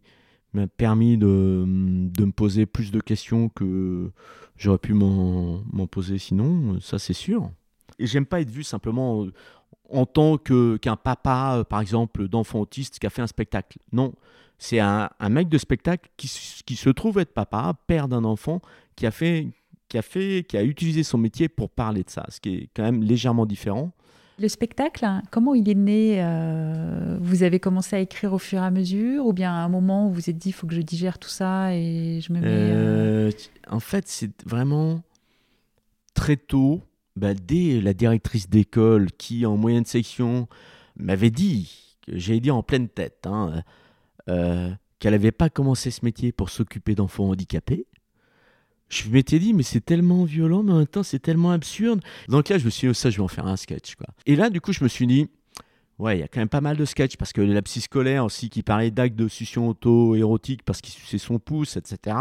m'a 0.54 0.68
permis 0.68 1.18
de, 1.18 1.64
me 1.66 2.32
poser 2.32 2.66
plus 2.66 2.92
de 2.92 3.00
questions 3.00 3.50
que 3.50 4.12
j'aurais 4.58 4.80
pu 4.80 4.94
m'en 4.94 5.88
poser 5.90 6.18
sinon, 6.18 6.80
ça 6.82 7.00
c'est 7.00 7.14
sûr. 7.14 7.52
Et 8.00 8.08
j'aime 8.08 8.26
pas 8.26 8.42
être 8.42 8.50
vu 8.50 8.64
simplement 8.64 9.28
en 9.90 10.06
tant 10.08 10.38
qu'un 10.38 10.96
papa, 10.96 11.58
euh, 11.58 11.64
par 11.64 11.80
exemple, 11.80 12.28
d'enfant 12.28 12.62
autiste 12.62 12.98
qui 12.98 13.06
a 13.06 13.12
fait 13.12 13.22
un 13.22 13.28
spectacle. 13.28 13.78
Non, 13.92 14.14
c'est 14.58 14.80
un, 14.80 15.10
mec 15.30 15.50
de 15.50 15.58
spectacle 15.60 16.10
qui, 16.18 16.32
qui, 16.66 16.76
se 16.76 16.90
trouve 16.90 17.20
être 17.20 17.34
papa, 17.34 17.74
père 17.86 18.08
d'un 18.08 18.24
enfant, 18.24 18.62
qui 18.96 19.06
a 19.06 19.12
fait, 19.12 19.48
qui 19.90 19.98
a 19.98 20.02
fait, 20.02 20.46
qui 20.48 20.58
a 20.58 20.64
utilisé 20.64 21.04
son 21.04 21.18
métier 21.18 21.50
pour 21.50 21.70
parler 21.70 22.04
de 22.04 22.10
ça, 22.10 22.26
ce 22.30 22.40
qui 22.40 22.56
est 22.56 22.70
quand 22.76 22.84
même 22.84 23.04
légèrement 23.04 23.46
différent. 23.46 23.94
Le 24.40 24.48
spectacle, 24.48 25.06
hein, 25.06 25.22
comment 25.30 25.54
il 25.54 25.70
est 25.70 25.76
né 25.76 26.16
euh, 26.18 27.18
Vous 27.22 27.44
avez 27.44 27.60
commencé 27.60 27.96
à 27.96 28.00
écrire 28.00 28.34
au 28.34 28.40
fur 28.40 28.60
et 28.60 28.66
à 28.66 28.72
mesure 28.72 29.28
Ou 29.28 29.34
bien 29.34 29.52
à 29.54 29.58
un 29.58 29.70
moment 29.70 30.08
où 30.08 30.10
vous 30.10 30.16
vous 30.16 30.30
êtes 30.30 30.38
dit, 30.38 30.50
il 30.50 30.54
faut 30.54 30.66
que 30.66 30.74
je 30.74 30.82
digère 30.82 31.20
tout 31.20 31.30
ça 31.30 31.76
et 31.76 32.20
je 32.22 32.34
me 32.34 32.40
mets... 32.40 32.48
Euh, 32.48 33.30
euh, 33.30 33.32
en 33.70 33.80
fait, 33.80 34.08
c'est 34.08 34.32
vraiment 34.46 35.04
très 36.16 36.36
tôt, 36.36 36.82
bah, 37.16 37.36
dès 37.36 37.80
la 37.80 37.94
directrice 37.94 38.50
d'école 38.50 39.12
qui, 39.12 39.46
en 39.46 39.56
moyenne 39.56 39.86
section, 39.86 40.48
m'avait 40.96 41.32
dit, 41.32 41.96
j'allais 42.08 42.40
dire 42.40 42.56
en 42.56 42.64
pleine 42.64 42.90
tête, 42.90 43.28
hein, 43.28 43.64
qu'elle 44.26 45.12
n'avait 45.12 45.32
pas 45.32 45.52
commencé 45.52 45.92
ce 45.92 46.04
métier 46.04 46.32
pour 46.32 46.50
s'occuper 46.50 46.96
d'enfants 46.96 47.30
handicapés, 47.30 47.86
je 48.90 49.10
m'étais 49.10 49.40
dit, 49.40 49.54
mais 49.54 49.64
c'est 49.64 49.84
tellement 49.84 50.24
violent, 50.24 50.64
mais 50.64 50.72
en 50.72 50.78
même 50.78 50.88
temps, 50.88 51.04
c'est 51.04 51.20
tellement 51.20 51.52
absurde. 51.52 52.02
Donc 52.28 52.50
là, 52.50 52.58
je 52.58 52.66
me 52.66 52.70
suis 52.70 52.88
dit, 52.88 52.92
oh, 52.92 52.94
ça, 52.94 53.10
je 53.10 53.18
vais 53.18 53.24
en 53.24 53.28
faire 53.28 53.48
un 53.48 53.58
sketch. 53.58 53.96
Quoi. 53.96 54.08
Et 54.26 54.36
là, 54.36 54.50
du 54.50 54.62
coup, 54.62 54.72
je 54.72 54.84
me 54.84 54.90
suis 54.90 55.08
dit, 55.08 55.30
ouais, 56.00 56.18
il 56.18 56.20
y 56.22 56.24
a 56.24 56.28
quand 56.28 56.40
même 56.40 56.50
pas 56.50 56.62
mal 56.62 56.78
de 56.78 56.86
sketchs, 56.86 57.18
parce 57.18 57.34
que 57.34 57.42
la 57.42 57.62
psy 57.62 57.82
scolaire 57.82 58.26
aussi, 58.26 58.50
qui 58.50 58.64
parlait 58.64 58.92
d'actes 58.92 59.16
de 59.16 59.28
succion 59.28 59.70
auto-érotique 59.70 60.64
parce 60.64 60.82
qu'il 60.82 60.94
suçait 60.94 61.18
son 61.18 61.40
pouce, 61.40 61.78
etc. 61.78 62.16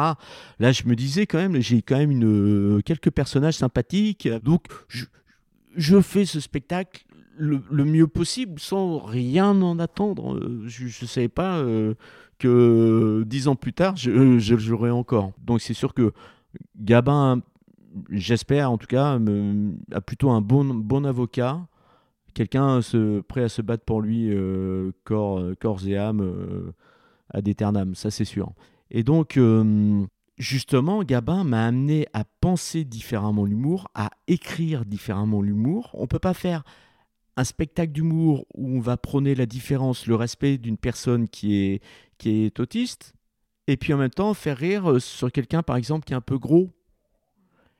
Là, 0.58 0.72
je 0.72 0.84
me 0.84 0.94
disais 0.94 1.26
quand 1.26 1.38
même, 1.38 1.60
j'ai 1.60 1.82
quand 1.82 1.98
même 1.98 2.10
une, 2.10 2.76
euh, 2.76 2.80
quelques 2.82 3.10
personnages 3.10 3.56
sympathiques. 3.56 4.28
Donc, 4.42 4.66
je, 4.88 6.00
fais 6.00 6.24
ce 6.24 6.40
spectacle 6.40 7.04
le, 7.36 7.84
mieux 7.84 8.06
possible 8.06 8.60
sans 8.60 8.98
rien 8.98 9.60
en 9.62 9.78
attendre. 9.78 10.36
Euh, 10.36 10.64
je 10.66 10.84
ne 10.84 11.08
savais 11.08 11.28
pas 11.28 11.56
euh, 11.58 11.94
que 12.38 13.24
dix 13.26 13.48
ans 13.48 13.56
plus 13.56 13.72
tard, 13.72 13.96
je, 13.96 14.38
je 14.38 14.56
jouerais 14.56 14.90
encore. 14.90 15.32
Donc 15.44 15.60
c'est 15.60 15.74
sûr 15.74 15.94
que 15.94 16.12
Gabin, 16.76 17.42
j'espère 18.10 18.70
en 18.70 18.78
tout 18.78 18.86
cas, 18.86 19.18
a 19.92 20.00
plutôt 20.00 20.30
un 20.30 20.40
bon, 20.40 20.64
bon 20.64 21.04
avocat, 21.04 21.66
quelqu'un 22.34 22.80
prêt 23.28 23.44
à 23.44 23.48
se 23.48 23.62
battre 23.62 23.84
pour 23.84 24.00
lui 24.00 24.30
euh, 24.30 24.92
corps, 25.04 25.38
euh, 25.38 25.54
corps 25.58 25.86
et 25.86 25.96
âme 25.96 26.20
euh, 26.20 26.72
à 27.30 27.42
d'éternam, 27.42 27.94
ça 27.94 28.10
c'est 28.10 28.24
sûr. 28.24 28.52
Et 28.90 29.02
donc, 29.02 29.40
justement, 30.36 31.02
Gabin 31.02 31.44
m'a 31.44 31.64
amené 31.64 32.06
à 32.12 32.24
penser 32.42 32.84
différemment 32.84 33.46
l'humour, 33.46 33.88
à 33.94 34.10
écrire 34.28 34.84
différemment 34.84 35.40
l'humour. 35.40 35.90
On 35.94 36.02
ne 36.02 36.06
peut 36.06 36.18
pas 36.18 36.34
faire 36.34 36.62
un 37.38 37.44
spectacle 37.44 37.92
d'humour 37.92 38.44
où 38.54 38.76
on 38.76 38.80
va 38.80 38.98
prôner 38.98 39.34
la 39.34 39.46
différence, 39.46 40.06
le 40.06 40.14
respect 40.14 40.58
d'une 40.58 40.76
personne 40.76 41.26
qui 41.26 41.56
est, 41.56 41.82
qui 42.18 42.44
est 42.44 42.60
autiste, 42.60 43.14
et 43.66 43.76
puis 43.76 43.92
en 43.92 43.98
même 43.98 44.10
temps 44.10 44.34
faire 44.34 44.56
rire 44.56 44.90
euh, 44.90 45.00
sur 45.00 45.30
quelqu'un 45.30 45.62
par 45.62 45.76
exemple 45.76 46.04
qui 46.04 46.12
est 46.12 46.16
un 46.16 46.20
peu 46.20 46.38
gros. 46.38 46.70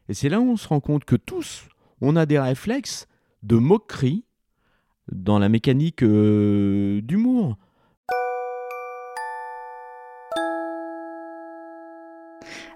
Et 0.09 0.15
c'est 0.15 0.29
là 0.29 0.41
où 0.41 0.51
on 0.51 0.57
se 0.57 0.69
rend 0.69 0.81
compte 0.81 1.05
que 1.05 1.17
tous, 1.17 1.69
on 2.01 2.17
a 2.17 2.27
des 2.27 2.39
réflexes 2.39 3.07
de 3.43 3.57
moquerie 3.57 4.25
dans 5.11 5.39
la 5.39 5.49
mécanique 5.49 6.03
euh, 6.03 7.01
d'humour. 7.03 7.57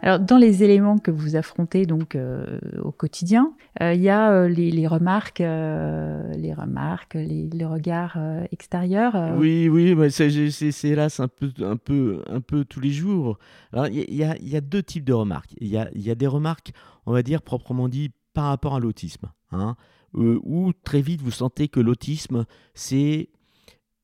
Alors, 0.02 0.20
dans 0.20 0.36
les 0.36 0.62
éléments 0.62 0.98
que 0.98 1.10
vous 1.10 1.36
affrontez 1.36 1.86
donc 1.86 2.14
euh, 2.14 2.58
au 2.82 2.92
quotidien, 2.92 3.54
euh, 3.80 3.94
il 3.94 4.00
y 4.00 4.08
a 4.08 4.30
euh, 4.30 4.48
les, 4.48 4.86
remarques, 4.86 5.38
les 5.38 6.54
remarques, 6.54 7.14
les, 7.14 7.64
regards 7.64 8.18
extérieurs. 8.52 9.34
Oui, 9.36 9.68
oui, 9.68 9.96
c'est 10.10 10.84
hélas 10.84 11.20
un 11.20 11.28
peu, 11.28 11.50
un 11.62 11.76
peu, 11.76 12.22
un 12.28 12.40
peu 12.40 12.64
tous 12.64 12.80
les 12.80 12.90
jours. 12.90 13.38
Il 13.90 14.14
y, 14.14 14.24
a, 14.56 14.60
deux 14.60 14.82
types 14.82 15.04
de 15.04 15.12
remarques. 15.12 15.54
Il 15.60 15.68
y 15.68 15.78
a, 15.78 16.14
des 16.14 16.26
remarques, 16.26 16.72
on 17.06 17.12
va 17.12 17.22
dire 17.22 17.42
proprement 17.42 17.88
dit, 17.88 18.10
par 18.34 18.46
rapport 18.46 18.74
à 18.74 18.80
l'autisme, 18.80 19.30
hein, 19.50 19.76
où 20.14 20.72
très 20.84 21.00
vite 21.00 21.22
vous 21.22 21.30
sentez 21.30 21.68
que 21.68 21.80
l'autisme, 21.80 22.44
c'est 22.74 23.30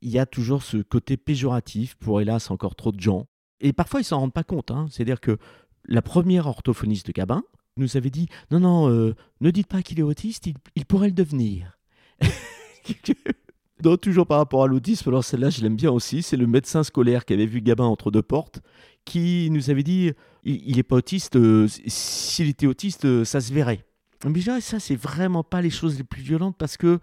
il 0.03 0.11
y 0.11 0.19
a 0.19 0.27
toujours 0.27 0.63
ce 0.63 0.79
côté 0.79 1.17
péjoratif 1.17 1.95
pour 1.95 2.21
hélas 2.21 2.51
encore 2.51 2.75
trop 2.75 2.93
de 2.93 3.01
gens. 3.01 3.27
Et 3.61 3.73
parfois, 3.73 4.01
ils 4.01 4.05
s'en 4.05 4.19
rendent 4.19 4.33
pas 4.33 4.43
compte. 4.43 4.71
Hein. 4.73 4.89
C'est-à-dire 4.91 5.21
que 5.21 5.39
la 5.85 6.03
première 6.03 6.47
orthophoniste 6.47 7.07
de 7.07 7.13
Gabin 7.13 7.43
nous 7.77 7.97
avait 7.97 8.11
dit 8.11 8.29
Non, 8.51 8.61
non, 8.61 8.91
euh, 8.91 9.15
ne 9.41 9.51
dites 9.51 9.69
pas 9.69 9.83
qu'il 9.83 9.99
est 9.99 10.05
autiste, 10.05 10.49
il, 10.75 10.85
pourrait 10.85 11.09
le 11.09 11.15
devenir. 11.15 11.79
Toujours 14.01 14.27
par 14.29 14.39
rapport 14.39 14.63
à 14.63 14.69
l'autisme, 14.69 15.09
alors 15.09 15.25
celle-là, 15.25 15.51
je 15.51 15.61
l'aime 15.61 15.75
bien 15.75 15.91
aussi. 15.91 16.23
C'est 16.23 16.37
le 16.37 16.47
médecin 16.47 16.85
scolaire 16.85 17.25
qui 17.25 17.33
avait 17.33 17.47
vu 17.47 17.61
Gabin 17.61 17.85
entre 17.85 18.13
deux 18.13 18.23
portes 18.23 18.61
qui 19.05 19.49
nous 19.51 19.71
avait 19.71 19.83
dit 19.83 20.13
Il 20.45 20.77
n'est 20.77 20.83
pas 20.83 20.97
autiste, 20.97 21.37
euh, 21.37 21.67
s'il 21.69 22.49
était 22.49 22.67
autiste, 22.67 23.05
euh, 23.05 23.25
ça 23.25 23.41
se 23.41 23.53
verrait. 23.53 23.85
Mais 24.25 24.41
ça, 24.61 24.79
c'est 24.79 24.95
vraiment 24.95 25.43
pas 25.43 25.61
les 25.61 25.71
choses 25.71 25.99
les 25.99 26.05
plus 26.05 26.23
violentes 26.23 26.57
parce 26.57 26.77
que 26.77 27.01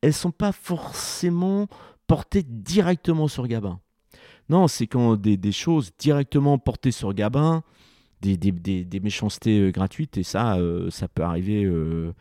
elles 0.00 0.14
sont 0.14 0.30
pas 0.30 0.52
forcément 0.52 1.68
portées 2.06 2.42
directement 2.42 3.28
sur 3.28 3.46
Gabin. 3.46 3.78
Non, 4.48 4.68
c'est 4.68 4.86
quand 4.86 5.16
des, 5.16 5.52
choses 5.52 5.92
directement 5.98 6.58
portées 6.58 6.90
sur 6.90 7.12
Gabin, 7.12 7.62
des, 8.22 9.00
méchancetés 9.00 9.60
euh, 9.60 9.70
gratuites 9.70 10.16
et 10.16 10.22
ça, 10.22 10.56
euh, 10.56 10.90
ça 10.90 11.08
peut 11.08 11.22
arriver. 11.22 11.64
Euh, 11.64 12.12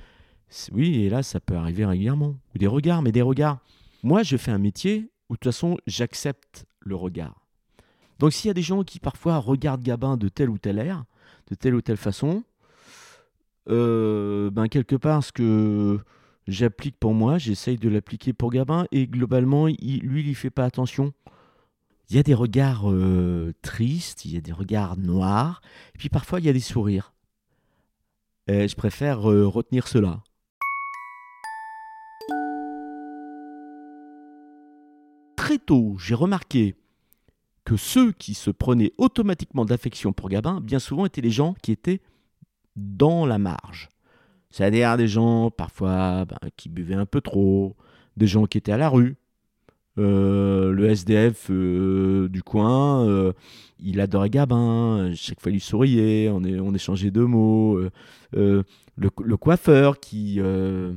oui, 0.71 1.03
et 1.03 1.09
là, 1.09 1.23
ça 1.23 1.39
peut 1.39 1.55
arriver 1.55 1.85
régulièrement. 1.85 2.35
Ou 2.55 2.57
des 2.57 2.67
regards, 2.67 3.01
mais 3.01 3.11
des 3.11 3.21
regards. 3.21 3.59
Moi, 4.03 4.23
je 4.23 4.37
fais 4.37 4.51
un 4.51 4.57
métier 4.57 5.09
où 5.29 5.33
de 5.33 5.39
toute 5.39 5.53
façon, 5.53 5.77
j'accepte 5.87 6.65
le 6.79 6.95
regard. 6.95 7.35
Donc, 8.19 8.33
s'il 8.33 8.49
y 8.49 8.51
a 8.51 8.53
des 8.53 8.61
gens 8.61 8.83
qui 8.83 8.99
parfois 8.99 9.37
regardent 9.37 9.83
Gabin 9.83 10.17
de 10.17 10.27
telle 10.27 10.49
ou 10.49 10.57
telle 10.57 10.79
air, 10.79 11.05
de 11.49 11.55
telle 11.55 11.75
ou 11.75 11.81
telle 11.81 11.97
façon, 11.97 12.43
ben 13.67 14.67
quelque 14.69 14.97
part, 14.97 15.23
ce 15.23 15.31
que 15.31 15.99
j'applique 16.47 16.97
pour 16.99 17.13
moi, 17.13 17.37
j'essaye 17.37 17.77
de 17.77 17.87
l'appliquer 17.87 18.33
pour 18.33 18.51
Gabin, 18.51 18.85
et 18.91 19.07
globalement, 19.07 19.67
lui, 19.67 20.27
il 20.27 20.35
fait 20.35 20.49
pas 20.49 20.65
attention 20.65 21.13
il 22.11 22.15
y 22.15 22.19
a 22.19 22.23
des 22.23 22.33
regards 22.33 22.91
euh, 22.91 23.53
tristes, 23.61 24.25
il 24.25 24.33
y 24.33 24.37
a 24.37 24.41
des 24.41 24.51
regards 24.51 24.97
noirs, 24.97 25.61
et 25.95 25.97
puis 25.97 26.09
parfois 26.09 26.41
il 26.41 26.45
y 26.45 26.49
a 26.49 26.53
des 26.53 26.59
sourires. 26.59 27.13
Je 28.49 28.75
préfère 28.75 29.31
euh, 29.31 29.47
retenir 29.47 29.87
cela. 29.87 30.21
Très 35.37 35.57
tôt, 35.57 35.95
j'ai 35.99 36.13
remarqué 36.13 36.75
que 37.63 37.77
ceux 37.77 38.11
qui 38.11 38.33
se 38.33 38.51
prenaient 38.51 38.91
automatiquement 38.97 39.63
d'affection 39.63 40.11
pour 40.11 40.27
Gabin, 40.27 40.59
bien 40.59 40.79
souvent 40.79 41.05
étaient 41.05 41.21
les 41.21 41.31
gens 41.31 41.55
qui 41.61 41.71
étaient 41.71 42.01
dans 42.75 43.25
la 43.25 43.37
marge. 43.37 43.87
C'est-à-dire 44.49 44.97
des 44.97 45.07
gens 45.07 45.49
parfois 45.49 46.25
ben, 46.25 46.39
qui 46.57 46.67
buvaient 46.67 46.95
un 46.95 47.05
peu 47.05 47.21
trop, 47.21 47.77
des 48.17 48.27
gens 48.27 48.47
qui 48.47 48.57
étaient 48.57 48.73
à 48.73 48.77
la 48.77 48.89
rue, 48.89 49.15
Euh, 49.97 50.71
le 50.71 50.89
SDF 50.89 51.47
euh, 51.49 52.29
du 52.29 52.43
coin, 52.43 53.05
euh, 53.07 53.33
il 53.79 53.99
adorait 53.99 54.29
Gabin. 54.29 55.11
Chaque 55.15 55.41
fois, 55.41 55.51
il 55.51 55.59
souriait. 55.59 56.29
On, 56.29 56.73
échangeait 56.73 57.11
deux 57.11 57.25
mots. 57.25 57.79
Le, 58.33 58.63
le, 58.95 59.37
coiffeur 59.37 59.99
qui, 59.99 60.39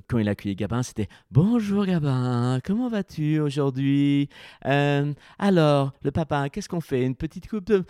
quand 0.09 0.19
il 0.19 0.29
accueillait 0.29 0.55
Gabin, 0.55 0.83
c'était 0.83 1.09
Bonjour 1.31 1.87
Gabin, 1.87 2.61
comment 2.65 2.89
vas-tu 2.89 3.41
aujourd'hui? 3.41 4.29
Alors, 4.63 5.93
le 6.03 6.11
papa, 6.11 6.49
qu'est-ce 6.49 6.69
qu'on 6.69 6.81
fait? 6.81 7.05
Une 7.05 7.17
petite 7.17 7.49
coupe 7.49 7.65
de. 7.65 7.85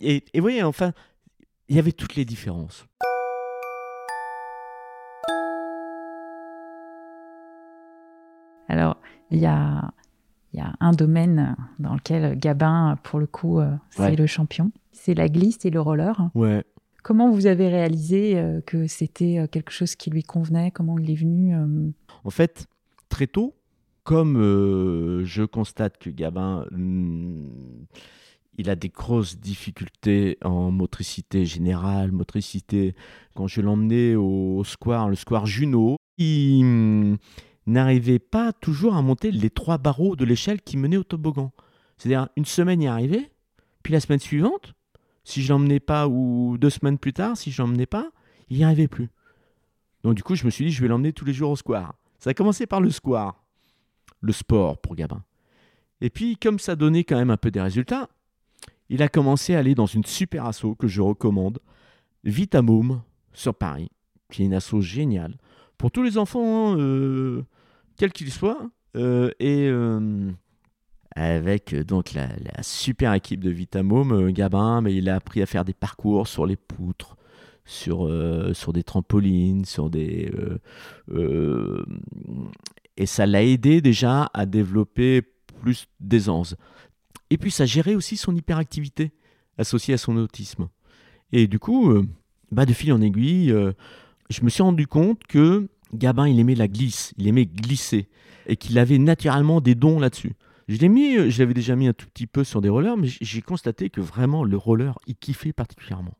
Et, 0.00 0.24
et 0.32 0.40
vous 0.40 0.42
voyez, 0.42 0.62
enfin, 0.62 0.92
il 1.68 1.76
y 1.76 1.78
avait 1.78 1.92
toutes 1.92 2.14
les 2.14 2.24
différences. 2.24 2.86
Alors, 8.68 8.96
il 9.30 9.38
y 9.38 9.46
a, 9.46 9.93
y 10.58 10.60
a 10.60 10.74
un 10.80 10.92
domaine 10.92 11.56
dans 11.78 11.94
lequel 11.94 12.38
Gabin, 12.38 12.96
pour 13.02 13.18
le 13.18 13.26
coup, 13.26 13.60
euh, 13.60 13.70
c'est 13.90 14.16
le 14.16 14.26
champion. 14.26 14.70
C'est 14.92 15.14
la 15.14 15.28
glisse 15.28 15.64
et 15.64 15.70
le 15.70 15.80
roller. 15.80 16.30
Ouais. 16.34 16.64
Comment 17.02 17.30
vous 17.30 17.46
avez 17.46 17.68
réalisé 17.68 18.38
euh, 18.38 18.60
que 18.60 18.86
c'était 18.86 19.38
euh, 19.38 19.46
quelque 19.46 19.70
chose 19.70 19.94
qui 19.96 20.10
lui 20.10 20.22
convenait? 20.22 20.70
Comment 20.70 20.98
il 20.98 21.10
est 21.10 21.16
venu 21.16 21.54
En 22.24 22.30
fait, 22.30 22.66
très 23.08 23.26
tôt, 23.26 23.54
comme 24.04 24.34
je 25.24 25.44
constate 25.44 25.98
que 25.98 26.10
Gabin, 26.10 26.66
hmm, 26.70 27.48
il 28.56 28.70
a 28.70 28.76
des 28.76 28.90
grosses 28.90 29.38
difficultés 29.38 30.38
en 30.44 30.70
motricité 30.70 31.44
générale, 31.44 32.12
motricité. 32.12 32.94
Quand 33.34 33.48
je 33.48 33.60
l'emmenais 33.60 34.14
au 34.14 34.62
square, 34.64 35.08
le 35.08 35.16
square 35.16 35.46
Juno, 35.46 35.96
il 36.18 36.64
hmm, 36.64 37.16
n'arrivait 37.66 38.18
pas 38.18 38.52
toujours 38.52 38.94
à 38.94 39.02
monter 39.02 39.30
les 39.30 39.50
trois 39.50 39.78
barreaux 39.78 40.16
de 40.16 40.24
l'échelle 40.24 40.60
qui 40.60 40.76
menaient 40.76 40.96
au 40.96 41.04
toboggan. 41.04 41.52
C'est-à-dire, 41.96 42.28
une 42.36 42.44
semaine 42.44 42.82
y 42.82 42.88
arrivait, 42.88 43.30
puis 43.82 43.92
la 43.92 44.00
semaine 44.00 44.18
suivante, 44.18 44.74
si 45.24 45.42
je 45.42 45.52
l'emmenais 45.52 45.80
pas, 45.80 46.06
ou 46.08 46.56
deux 46.58 46.70
semaines 46.70 46.98
plus 46.98 47.12
tard, 47.12 47.36
si 47.36 47.50
je 47.50 47.62
l'emmenais 47.62 47.86
pas, 47.86 48.10
il 48.48 48.58
n'y 48.58 48.64
arrivait 48.64 48.88
plus. 48.88 49.08
Donc 50.02 50.14
du 50.14 50.22
coup, 50.22 50.34
je 50.34 50.44
me 50.44 50.50
suis 50.50 50.66
dit, 50.66 50.70
je 50.70 50.82
vais 50.82 50.88
l'emmener 50.88 51.12
tous 51.12 51.24
les 51.24 51.32
jours 51.32 51.50
au 51.50 51.56
square. 51.56 51.94
Ça 52.18 52.30
a 52.30 52.34
commencé 52.34 52.66
par 52.66 52.80
le 52.80 52.90
square, 52.90 53.42
le 54.20 54.32
sport 54.32 54.78
pour 54.78 54.94
Gabin. 54.94 55.22
Et 56.00 56.10
puis, 56.10 56.36
comme 56.36 56.58
ça 56.58 56.76
donnait 56.76 57.04
quand 57.04 57.16
même 57.16 57.30
un 57.30 57.36
peu 57.36 57.50
des 57.50 57.60
résultats, 57.60 58.08
il 58.90 59.02
a 59.02 59.08
commencé 59.08 59.54
à 59.54 59.60
aller 59.60 59.74
dans 59.74 59.86
une 59.86 60.04
super 60.04 60.44
asso 60.44 60.74
que 60.78 60.88
je 60.88 61.00
recommande, 61.00 61.58
Vitamome, 62.24 63.02
sur 63.32 63.54
Paris, 63.54 63.90
qui 64.30 64.42
est 64.42 64.46
une 64.46 64.54
asso 64.54 64.80
géniale. 64.80 65.36
Pour 65.78 65.90
tous 65.90 66.02
les 66.02 66.18
enfants, 66.18 66.72
hein, 66.72 66.78
euh, 66.78 67.42
quel 67.96 68.12
qu'il 68.12 68.30
soit. 68.30 68.70
Euh, 68.96 69.30
et 69.40 69.68
euh, 69.68 70.30
avec 71.16 71.74
donc 71.74 72.12
la, 72.12 72.28
super 72.62 73.12
équipe 73.14 73.42
de 73.42 73.50
Vitamome, 73.50 74.30
Gabin, 74.30 74.80
mais 74.80 74.94
il 74.94 75.08
a 75.08 75.16
appris 75.16 75.42
à 75.42 75.46
faire 75.46 75.64
des 75.64 75.74
parcours 75.74 76.28
sur 76.28 76.46
les 76.46 76.56
poutres, 76.56 77.16
sur, 77.64 78.10
sur 78.52 78.72
des 78.72 78.82
trampolines, 78.82 79.64
sur 79.64 79.90
des. 79.90 80.32
et 82.96 83.06
ça 83.06 83.26
l'a 83.26 83.42
aidé 83.42 83.80
déjà 83.80 84.30
à 84.32 84.46
développer 84.46 85.22
plus 85.60 85.86
d'aisance. 86.00 86.56
Et 87.30 87.38
puis 87.38 87.50
ça 87.50 87.66
gérait 87.66 87.94
aussi 87.94 88.16
son 88.16 88.34
hyperactivité 88.34 89.12
associée 89.58 89.94
à 89.94 89.98
son 89.98 90.16
autisme. 90.16 90.68
Et 91.32 91.46
du 91.46 91.58
coup, 91.58 91.92
bah, 92.52 92.66
de 92.66 92.72
fil 92.72 92.92
en 92.92 93.00
aiguille, 93.00 93.52
je 94.34 94.42
me 94.42 94.50
suis 94.50 94.62
rendu 94.62 94.86
compte 94.86 95.22
que 95.24 95.68
Gabin, 95.92 96.26
il 96.26 96.40
aimait 96.40 96.56
la 96.56 96.68
glisse, 96.68 97.14
il 97.16 97.28
aimait 97.28 97.46
glisser, 97.46 98.08
et 98.46 98.56
qu'il 98.56 98.78
avait 98.78 98.98
naturellement 98.98 99.60
des 99.60 99.74
dons 99.74 100.00
là-dessus. 100.00 100.32
Je 100.66 100.78
l'ai 100.78 100.88
mis, 100.88 101.30
je 101.30 101.38
l'avais 101.38 101.54
déjà 101.54 101.76
mis 101.76 101.86
un 101.86 101.92
tout 101.92 102.06
petit 102.06 102.26
peu 102.26 102.42
sur 102.42 102.60
des 102.60 102.68
rollers, 102.68 102.96
mais 102.96 103.08
j'ai 103.20 103.42
constaté 103.42 103.90
que 103.90 104.00
vraiment 104.00 104.44
le 104.44 104.56
roller, 104.56 104.98
il 105.06 105.14
kiffait 105.14 105.52
particulièrement. 105.52 106.16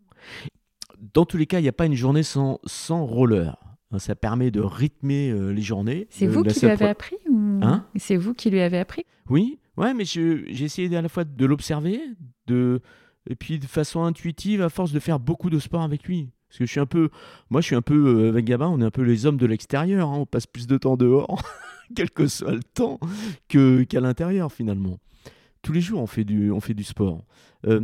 Dans 1.15 1.25
tous 1.25 1.37
les 1.37 1.47
cas, 1.47 1.59
il 1.59 1.63
n'y 1.63 1.69
a 1.69 1.73
pas 1.73 1.87
une 1.87 1.95
journée 1.95 2.23
sans, 2.23 2.61
sans 2.65 3.05
roller. 3.05 3.59
Ça 3.99 4.15
permet 4.17 4.51
de 4.51 4.61
rythmer 4.61 5.31
euh, 5.31 5.51
les 5.51 5.63
journées. 5.63 6.09
C'est 6.11 6.27
vous 6.27 6.43
qui 6.43 6.61
lui 6.61 6.69
avez 6.69 6.87
appris 6.87 7.17
hein? 7.63 7.87
C'est 7.95 8.17
vous 8.17 8.35
qui 8.35 8.51
lui 8.51 8.61
avez 8.61 8.79
appris? 8.79 9.05
Oui, 9.29 9.61
ouais, 9.77 9.95
mais 9.95 10.05
j'ai 10.05 10.65
essayé 10.65 10.95
à 10.97 11.03
la 11.03 11.09
fois 11.09 11.25
de 11.25 11.47
l'observer, 11.47 12.01
de 12.47 12.81
et 13.31 13.37
puis 13.37 13.59
de 13.59 13.67
façon 13.67 14.05
intuitive, 14.05 14.61
à 14.61 14.69
force 14.69 14.93
de 14.93 15.01
faire 15.01 15.19
beaucoup 15.19 15.49
de 15.49 15.59
sport 15.59 15.83
avec 15.83 16.05
lui. 16.05 16.31
Parce 16.55 16.61
que 16.61 16.67
je 16.67 16.71
suis 16.71 16.81
un 16.81 16.87
peu, 16.87 17.09
moi 17.51 17.61
je 17.61 17.67
suis 17.67 17.75
un 17.75 17.83
peu, 17.83 18.27
euh, 18.27 18.29
avec 18.29 18.45
Gabin, 18.45 18.69
on 18.69 18.81
est 18.81 18.85
un 18.85 18.93
peu 18.93 19.03
les 19.03 19.27
hommes 19.27 19.39
de 19.39 19.47
l'extérieur, 19.47 20.09
hein. 20.09 20.19
on 20.19 20.25
passe 20.25 20.47
plus 20.47 20.69
de 20.69 20.79
temps 20.79 20.97
dehors, 20.97 21.43
quel 21.97 22.13
que 22.13 22.29
soit 22.29 22.53
le 22.53 22.63
temps, 22.63 23.01
que, 23.49 23.83
qu'à 23.83 24.01
l'intérieur 24.01 24.53
finalement. 24.53 25.01
Tous 25.63 25.73
les 25.73 25.81
jours 25.81 26.01
on 26.01 26.07
fait 26.07 26.23
du, 26.23 26.53
sport. 26.85 27.25
Euh, 27.67 27.81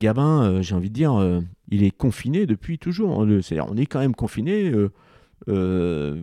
Gabin, 0.00 0.44
euh, 0.44 0.62
j'ai 0.62 0.76
envie 0.76 0.90
de 0.90 0.94
dire, 0.94 1.42
il 1.72 1.82
est 1.82 1.90
confiné 1.90 2.46
depuis 2.46 2.78
toujours. 2.78 3.26
C'est-à-dire, 3.42 3.66
on 3.68 3.76
est 3.76 3.86
quand 3.86 3.98
même 3.98 4.14
confiné 4.14 4.72
dans 5.48 6.14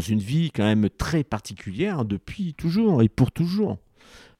une 0.00 0.18
vie 0.18 0.50
quand 0.50 0.64
même 0.64 0.90
très 0.90 1.24
particulière 1.24 2.04
depuis 2.04 2.52
toujours 2.52 3.02
et 3.02 3.08
pour 3.08 3.32
toujours. 3.32 3.78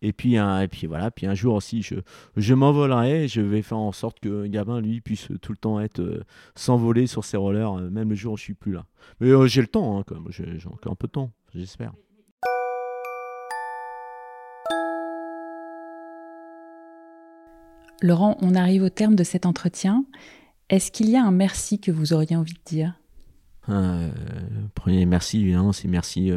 Et 0.00 0.12
puis, 0.12 0.36
un, 0.36 0.60
et 0.60 0.68
puis 0.68 0.86
voilà, 0.86 1.10
puis 1.10 1.26
un 1.26 1.34
jour 1.34 1.54
aussi, 1.54 1.82
je, 1.82 1.96
je 2.36 2.54
m'envolerai, 2.54 3.26
je 3.26 3.40
vais 3.40 3.62
faire 3.62 3.78
en 3.78 3.92
sorte 3.92 4.20
que 4.20 4.46
Gabin, 4.46 4.80
lui, 4.80 5.00
puisse 5.00 5.28
tout 5.42 5.52
le 5.52 5.58
temps 5.58 5.80
être 5.80 6.00
euh, 6.00 6.24
s'envoler 6.54 7.06
sur 7.08 7.24
ses 7.24 7.36
rollers, 7.36 7.78
euh, 7.78 7.90
même 7.90 8.10
le 8.10 8.14
jour 8.14 8.34
où 8.34 8.36
je 8.36 8.42
suis 8.42 8.54
plus 8.54 8.72
là. 8.72 8.86
Mais 9.20 9.28
euh, 9.28 9.46
j'ai 9.46 9.60
le 9.60 9.66
temps, 9.66 9.98
hein, 9.98 10.04
quand 10.06 10.14
même. 10.14 10.30
J'ai, 10.30 10.66
encore 10.66 10.92
un 10.92 10.94
peu 10.94 11.08
de 11.08 11.12
temps, 11.12 11.32
j'espère. 11.54 11.92
Laurent, 18.00 18.36
on 18.40 18.54
arrive 18.54 18.84
au 18.84 18.90
terme 18.90 19.16
de 19.16 19.24
cet 19.24 19.44
entretien. 19.44 20.04
Est-ce 20.68 20.92
qu'il 20.92 21.10
y 21.10 21.16
a 21.16 21.24
un 21.24 21.32
merci 21.32 21.80
que 21.80 21.90
vous 21.90 22.12
auriez 22.12 22.36
envie 22.36 22.54
de 22.54 22.60
dire? 22.64 22.94
Premier 24.74 25.04
merci, 25.04 25.40
évidemment, 25.40 25.72
c'est 25.72 25.88
merci, 25.88 26.30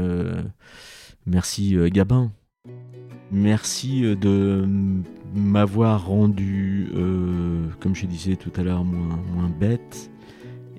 merci 1.25 1.77
Gabin. 1.91 2.31
Merci 3.31 4.03
euh, 4.03 4.15
de 4.15 4.67
m'avoir 5.33 6.07
rendu, 6.07 6.89
euh, 6.93 7.63
comme 7.79 7.95
je 7.95 8.05
disais 8.05 8.35
tout 8.35 8.51
à 8.57 8.63
l'heure, 8.63 8.83
moins, 8.83 9.49
bête. 9.49 10.11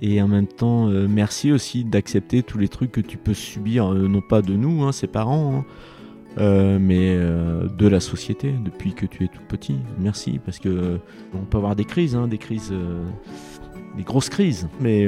Et 0.03 0.21
en 0.21 0.29
même 0.29 0.47
temps, 0.47 0.89
euh, 0.89 1.07
merci 1.09 1.51
aussi 1.51 1.85
d'accepter 1.85 2.43
tous 2.43 2.59
les 2.59 2.69
trucs 2.69 2.93
que 2.93 3.01
tu 3.01 3.17
peux 3.17 3.35
subir, 3.35 3.95
non 3.95 4.21
pas 4.21 4.43
de 4.43 4.55
nous, 4.55 4.83
hein, 4.83 4.93
ses 4.93 5.07
parents, 5.07 5.65
hein, 6.37 6.79
mais 6.79 7.17
de 7.17 7.87
la 7.87 8.01
société 8.01 8.53
depuis 8.65 8.93
que 8.93 9.07
tu 9.07 9.25
es 9.25 9.29
tout 9.29 9.43
petit. 9.49 9.77
Merci, 9.99 10.39
parce 10.45 10.59
que 10.59 10.99
on 11.33 11.45
peut 11.45 11.57
avoir 11.57 11.77
des 11.77 11.85
crises, 11.85 12.17
hein, 12.17 12.27
des 12.29 12.39
crises, 12.39 12.75
des 13.97 14.03
grosses 14.03 14.29
crises, 14.29 14.69
mais 14.81 15.07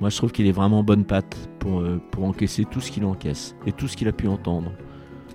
moi 0.00 0.10
je 0.10 0.16
trouve 0.16 0.32
qu'il 0.32 0.46
est 0.46 0.52
vraiment 0.52 0.84
bonne 0.84 1.04
patte 1.04 1.48
pour, 1.58 1.82
pour 2.10 2.24
encaisser 2.24 2.66
tout 2.70 2.80
ce 2.80 2.90
qu'il 2.92 3.06
encaisse 3.06 3.56
et 3.66 3.72
tout 3.72 3.88
ce 3.88 3.96
qu'il 3.96 4.06
a 4.06 4.12
pu 4.12 4.28
entendre. 4.28 4.70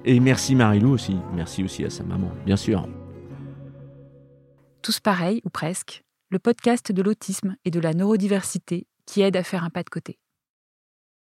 Et 0.05 0.19
merci 0.19 0.55
Marilou 0.55 0.91
aussi. 0.91 1.15
Merci 1.33 1.63
aussi 1.63 1.83
à 1.83 1.89
sa 1.89 2.03
maman, 2.03 2.31
bien 2.45 2.57
sûr. 2.57 2.87
Tous 4.81 4.99
pareils, 4.99 5.41
ou 5.43 5.49
presque, 5.49 6.03
le 6.29 6.39
podcast 6.39 6.91
de 6.91 7.01
l'autisme 7.01 7.55
et 7.65 7.71
de 7.71 7.79
la 7.79 7.93
neurodiversité 7.93 8.87
qui 9.05 9.21
aide 9.21 9.35
à 9.35 9.43
faire 9.43 9.63
un 9.63 9.69
pas 9.69 9.83
de 9.83 9.89
côté. 9.89 10.19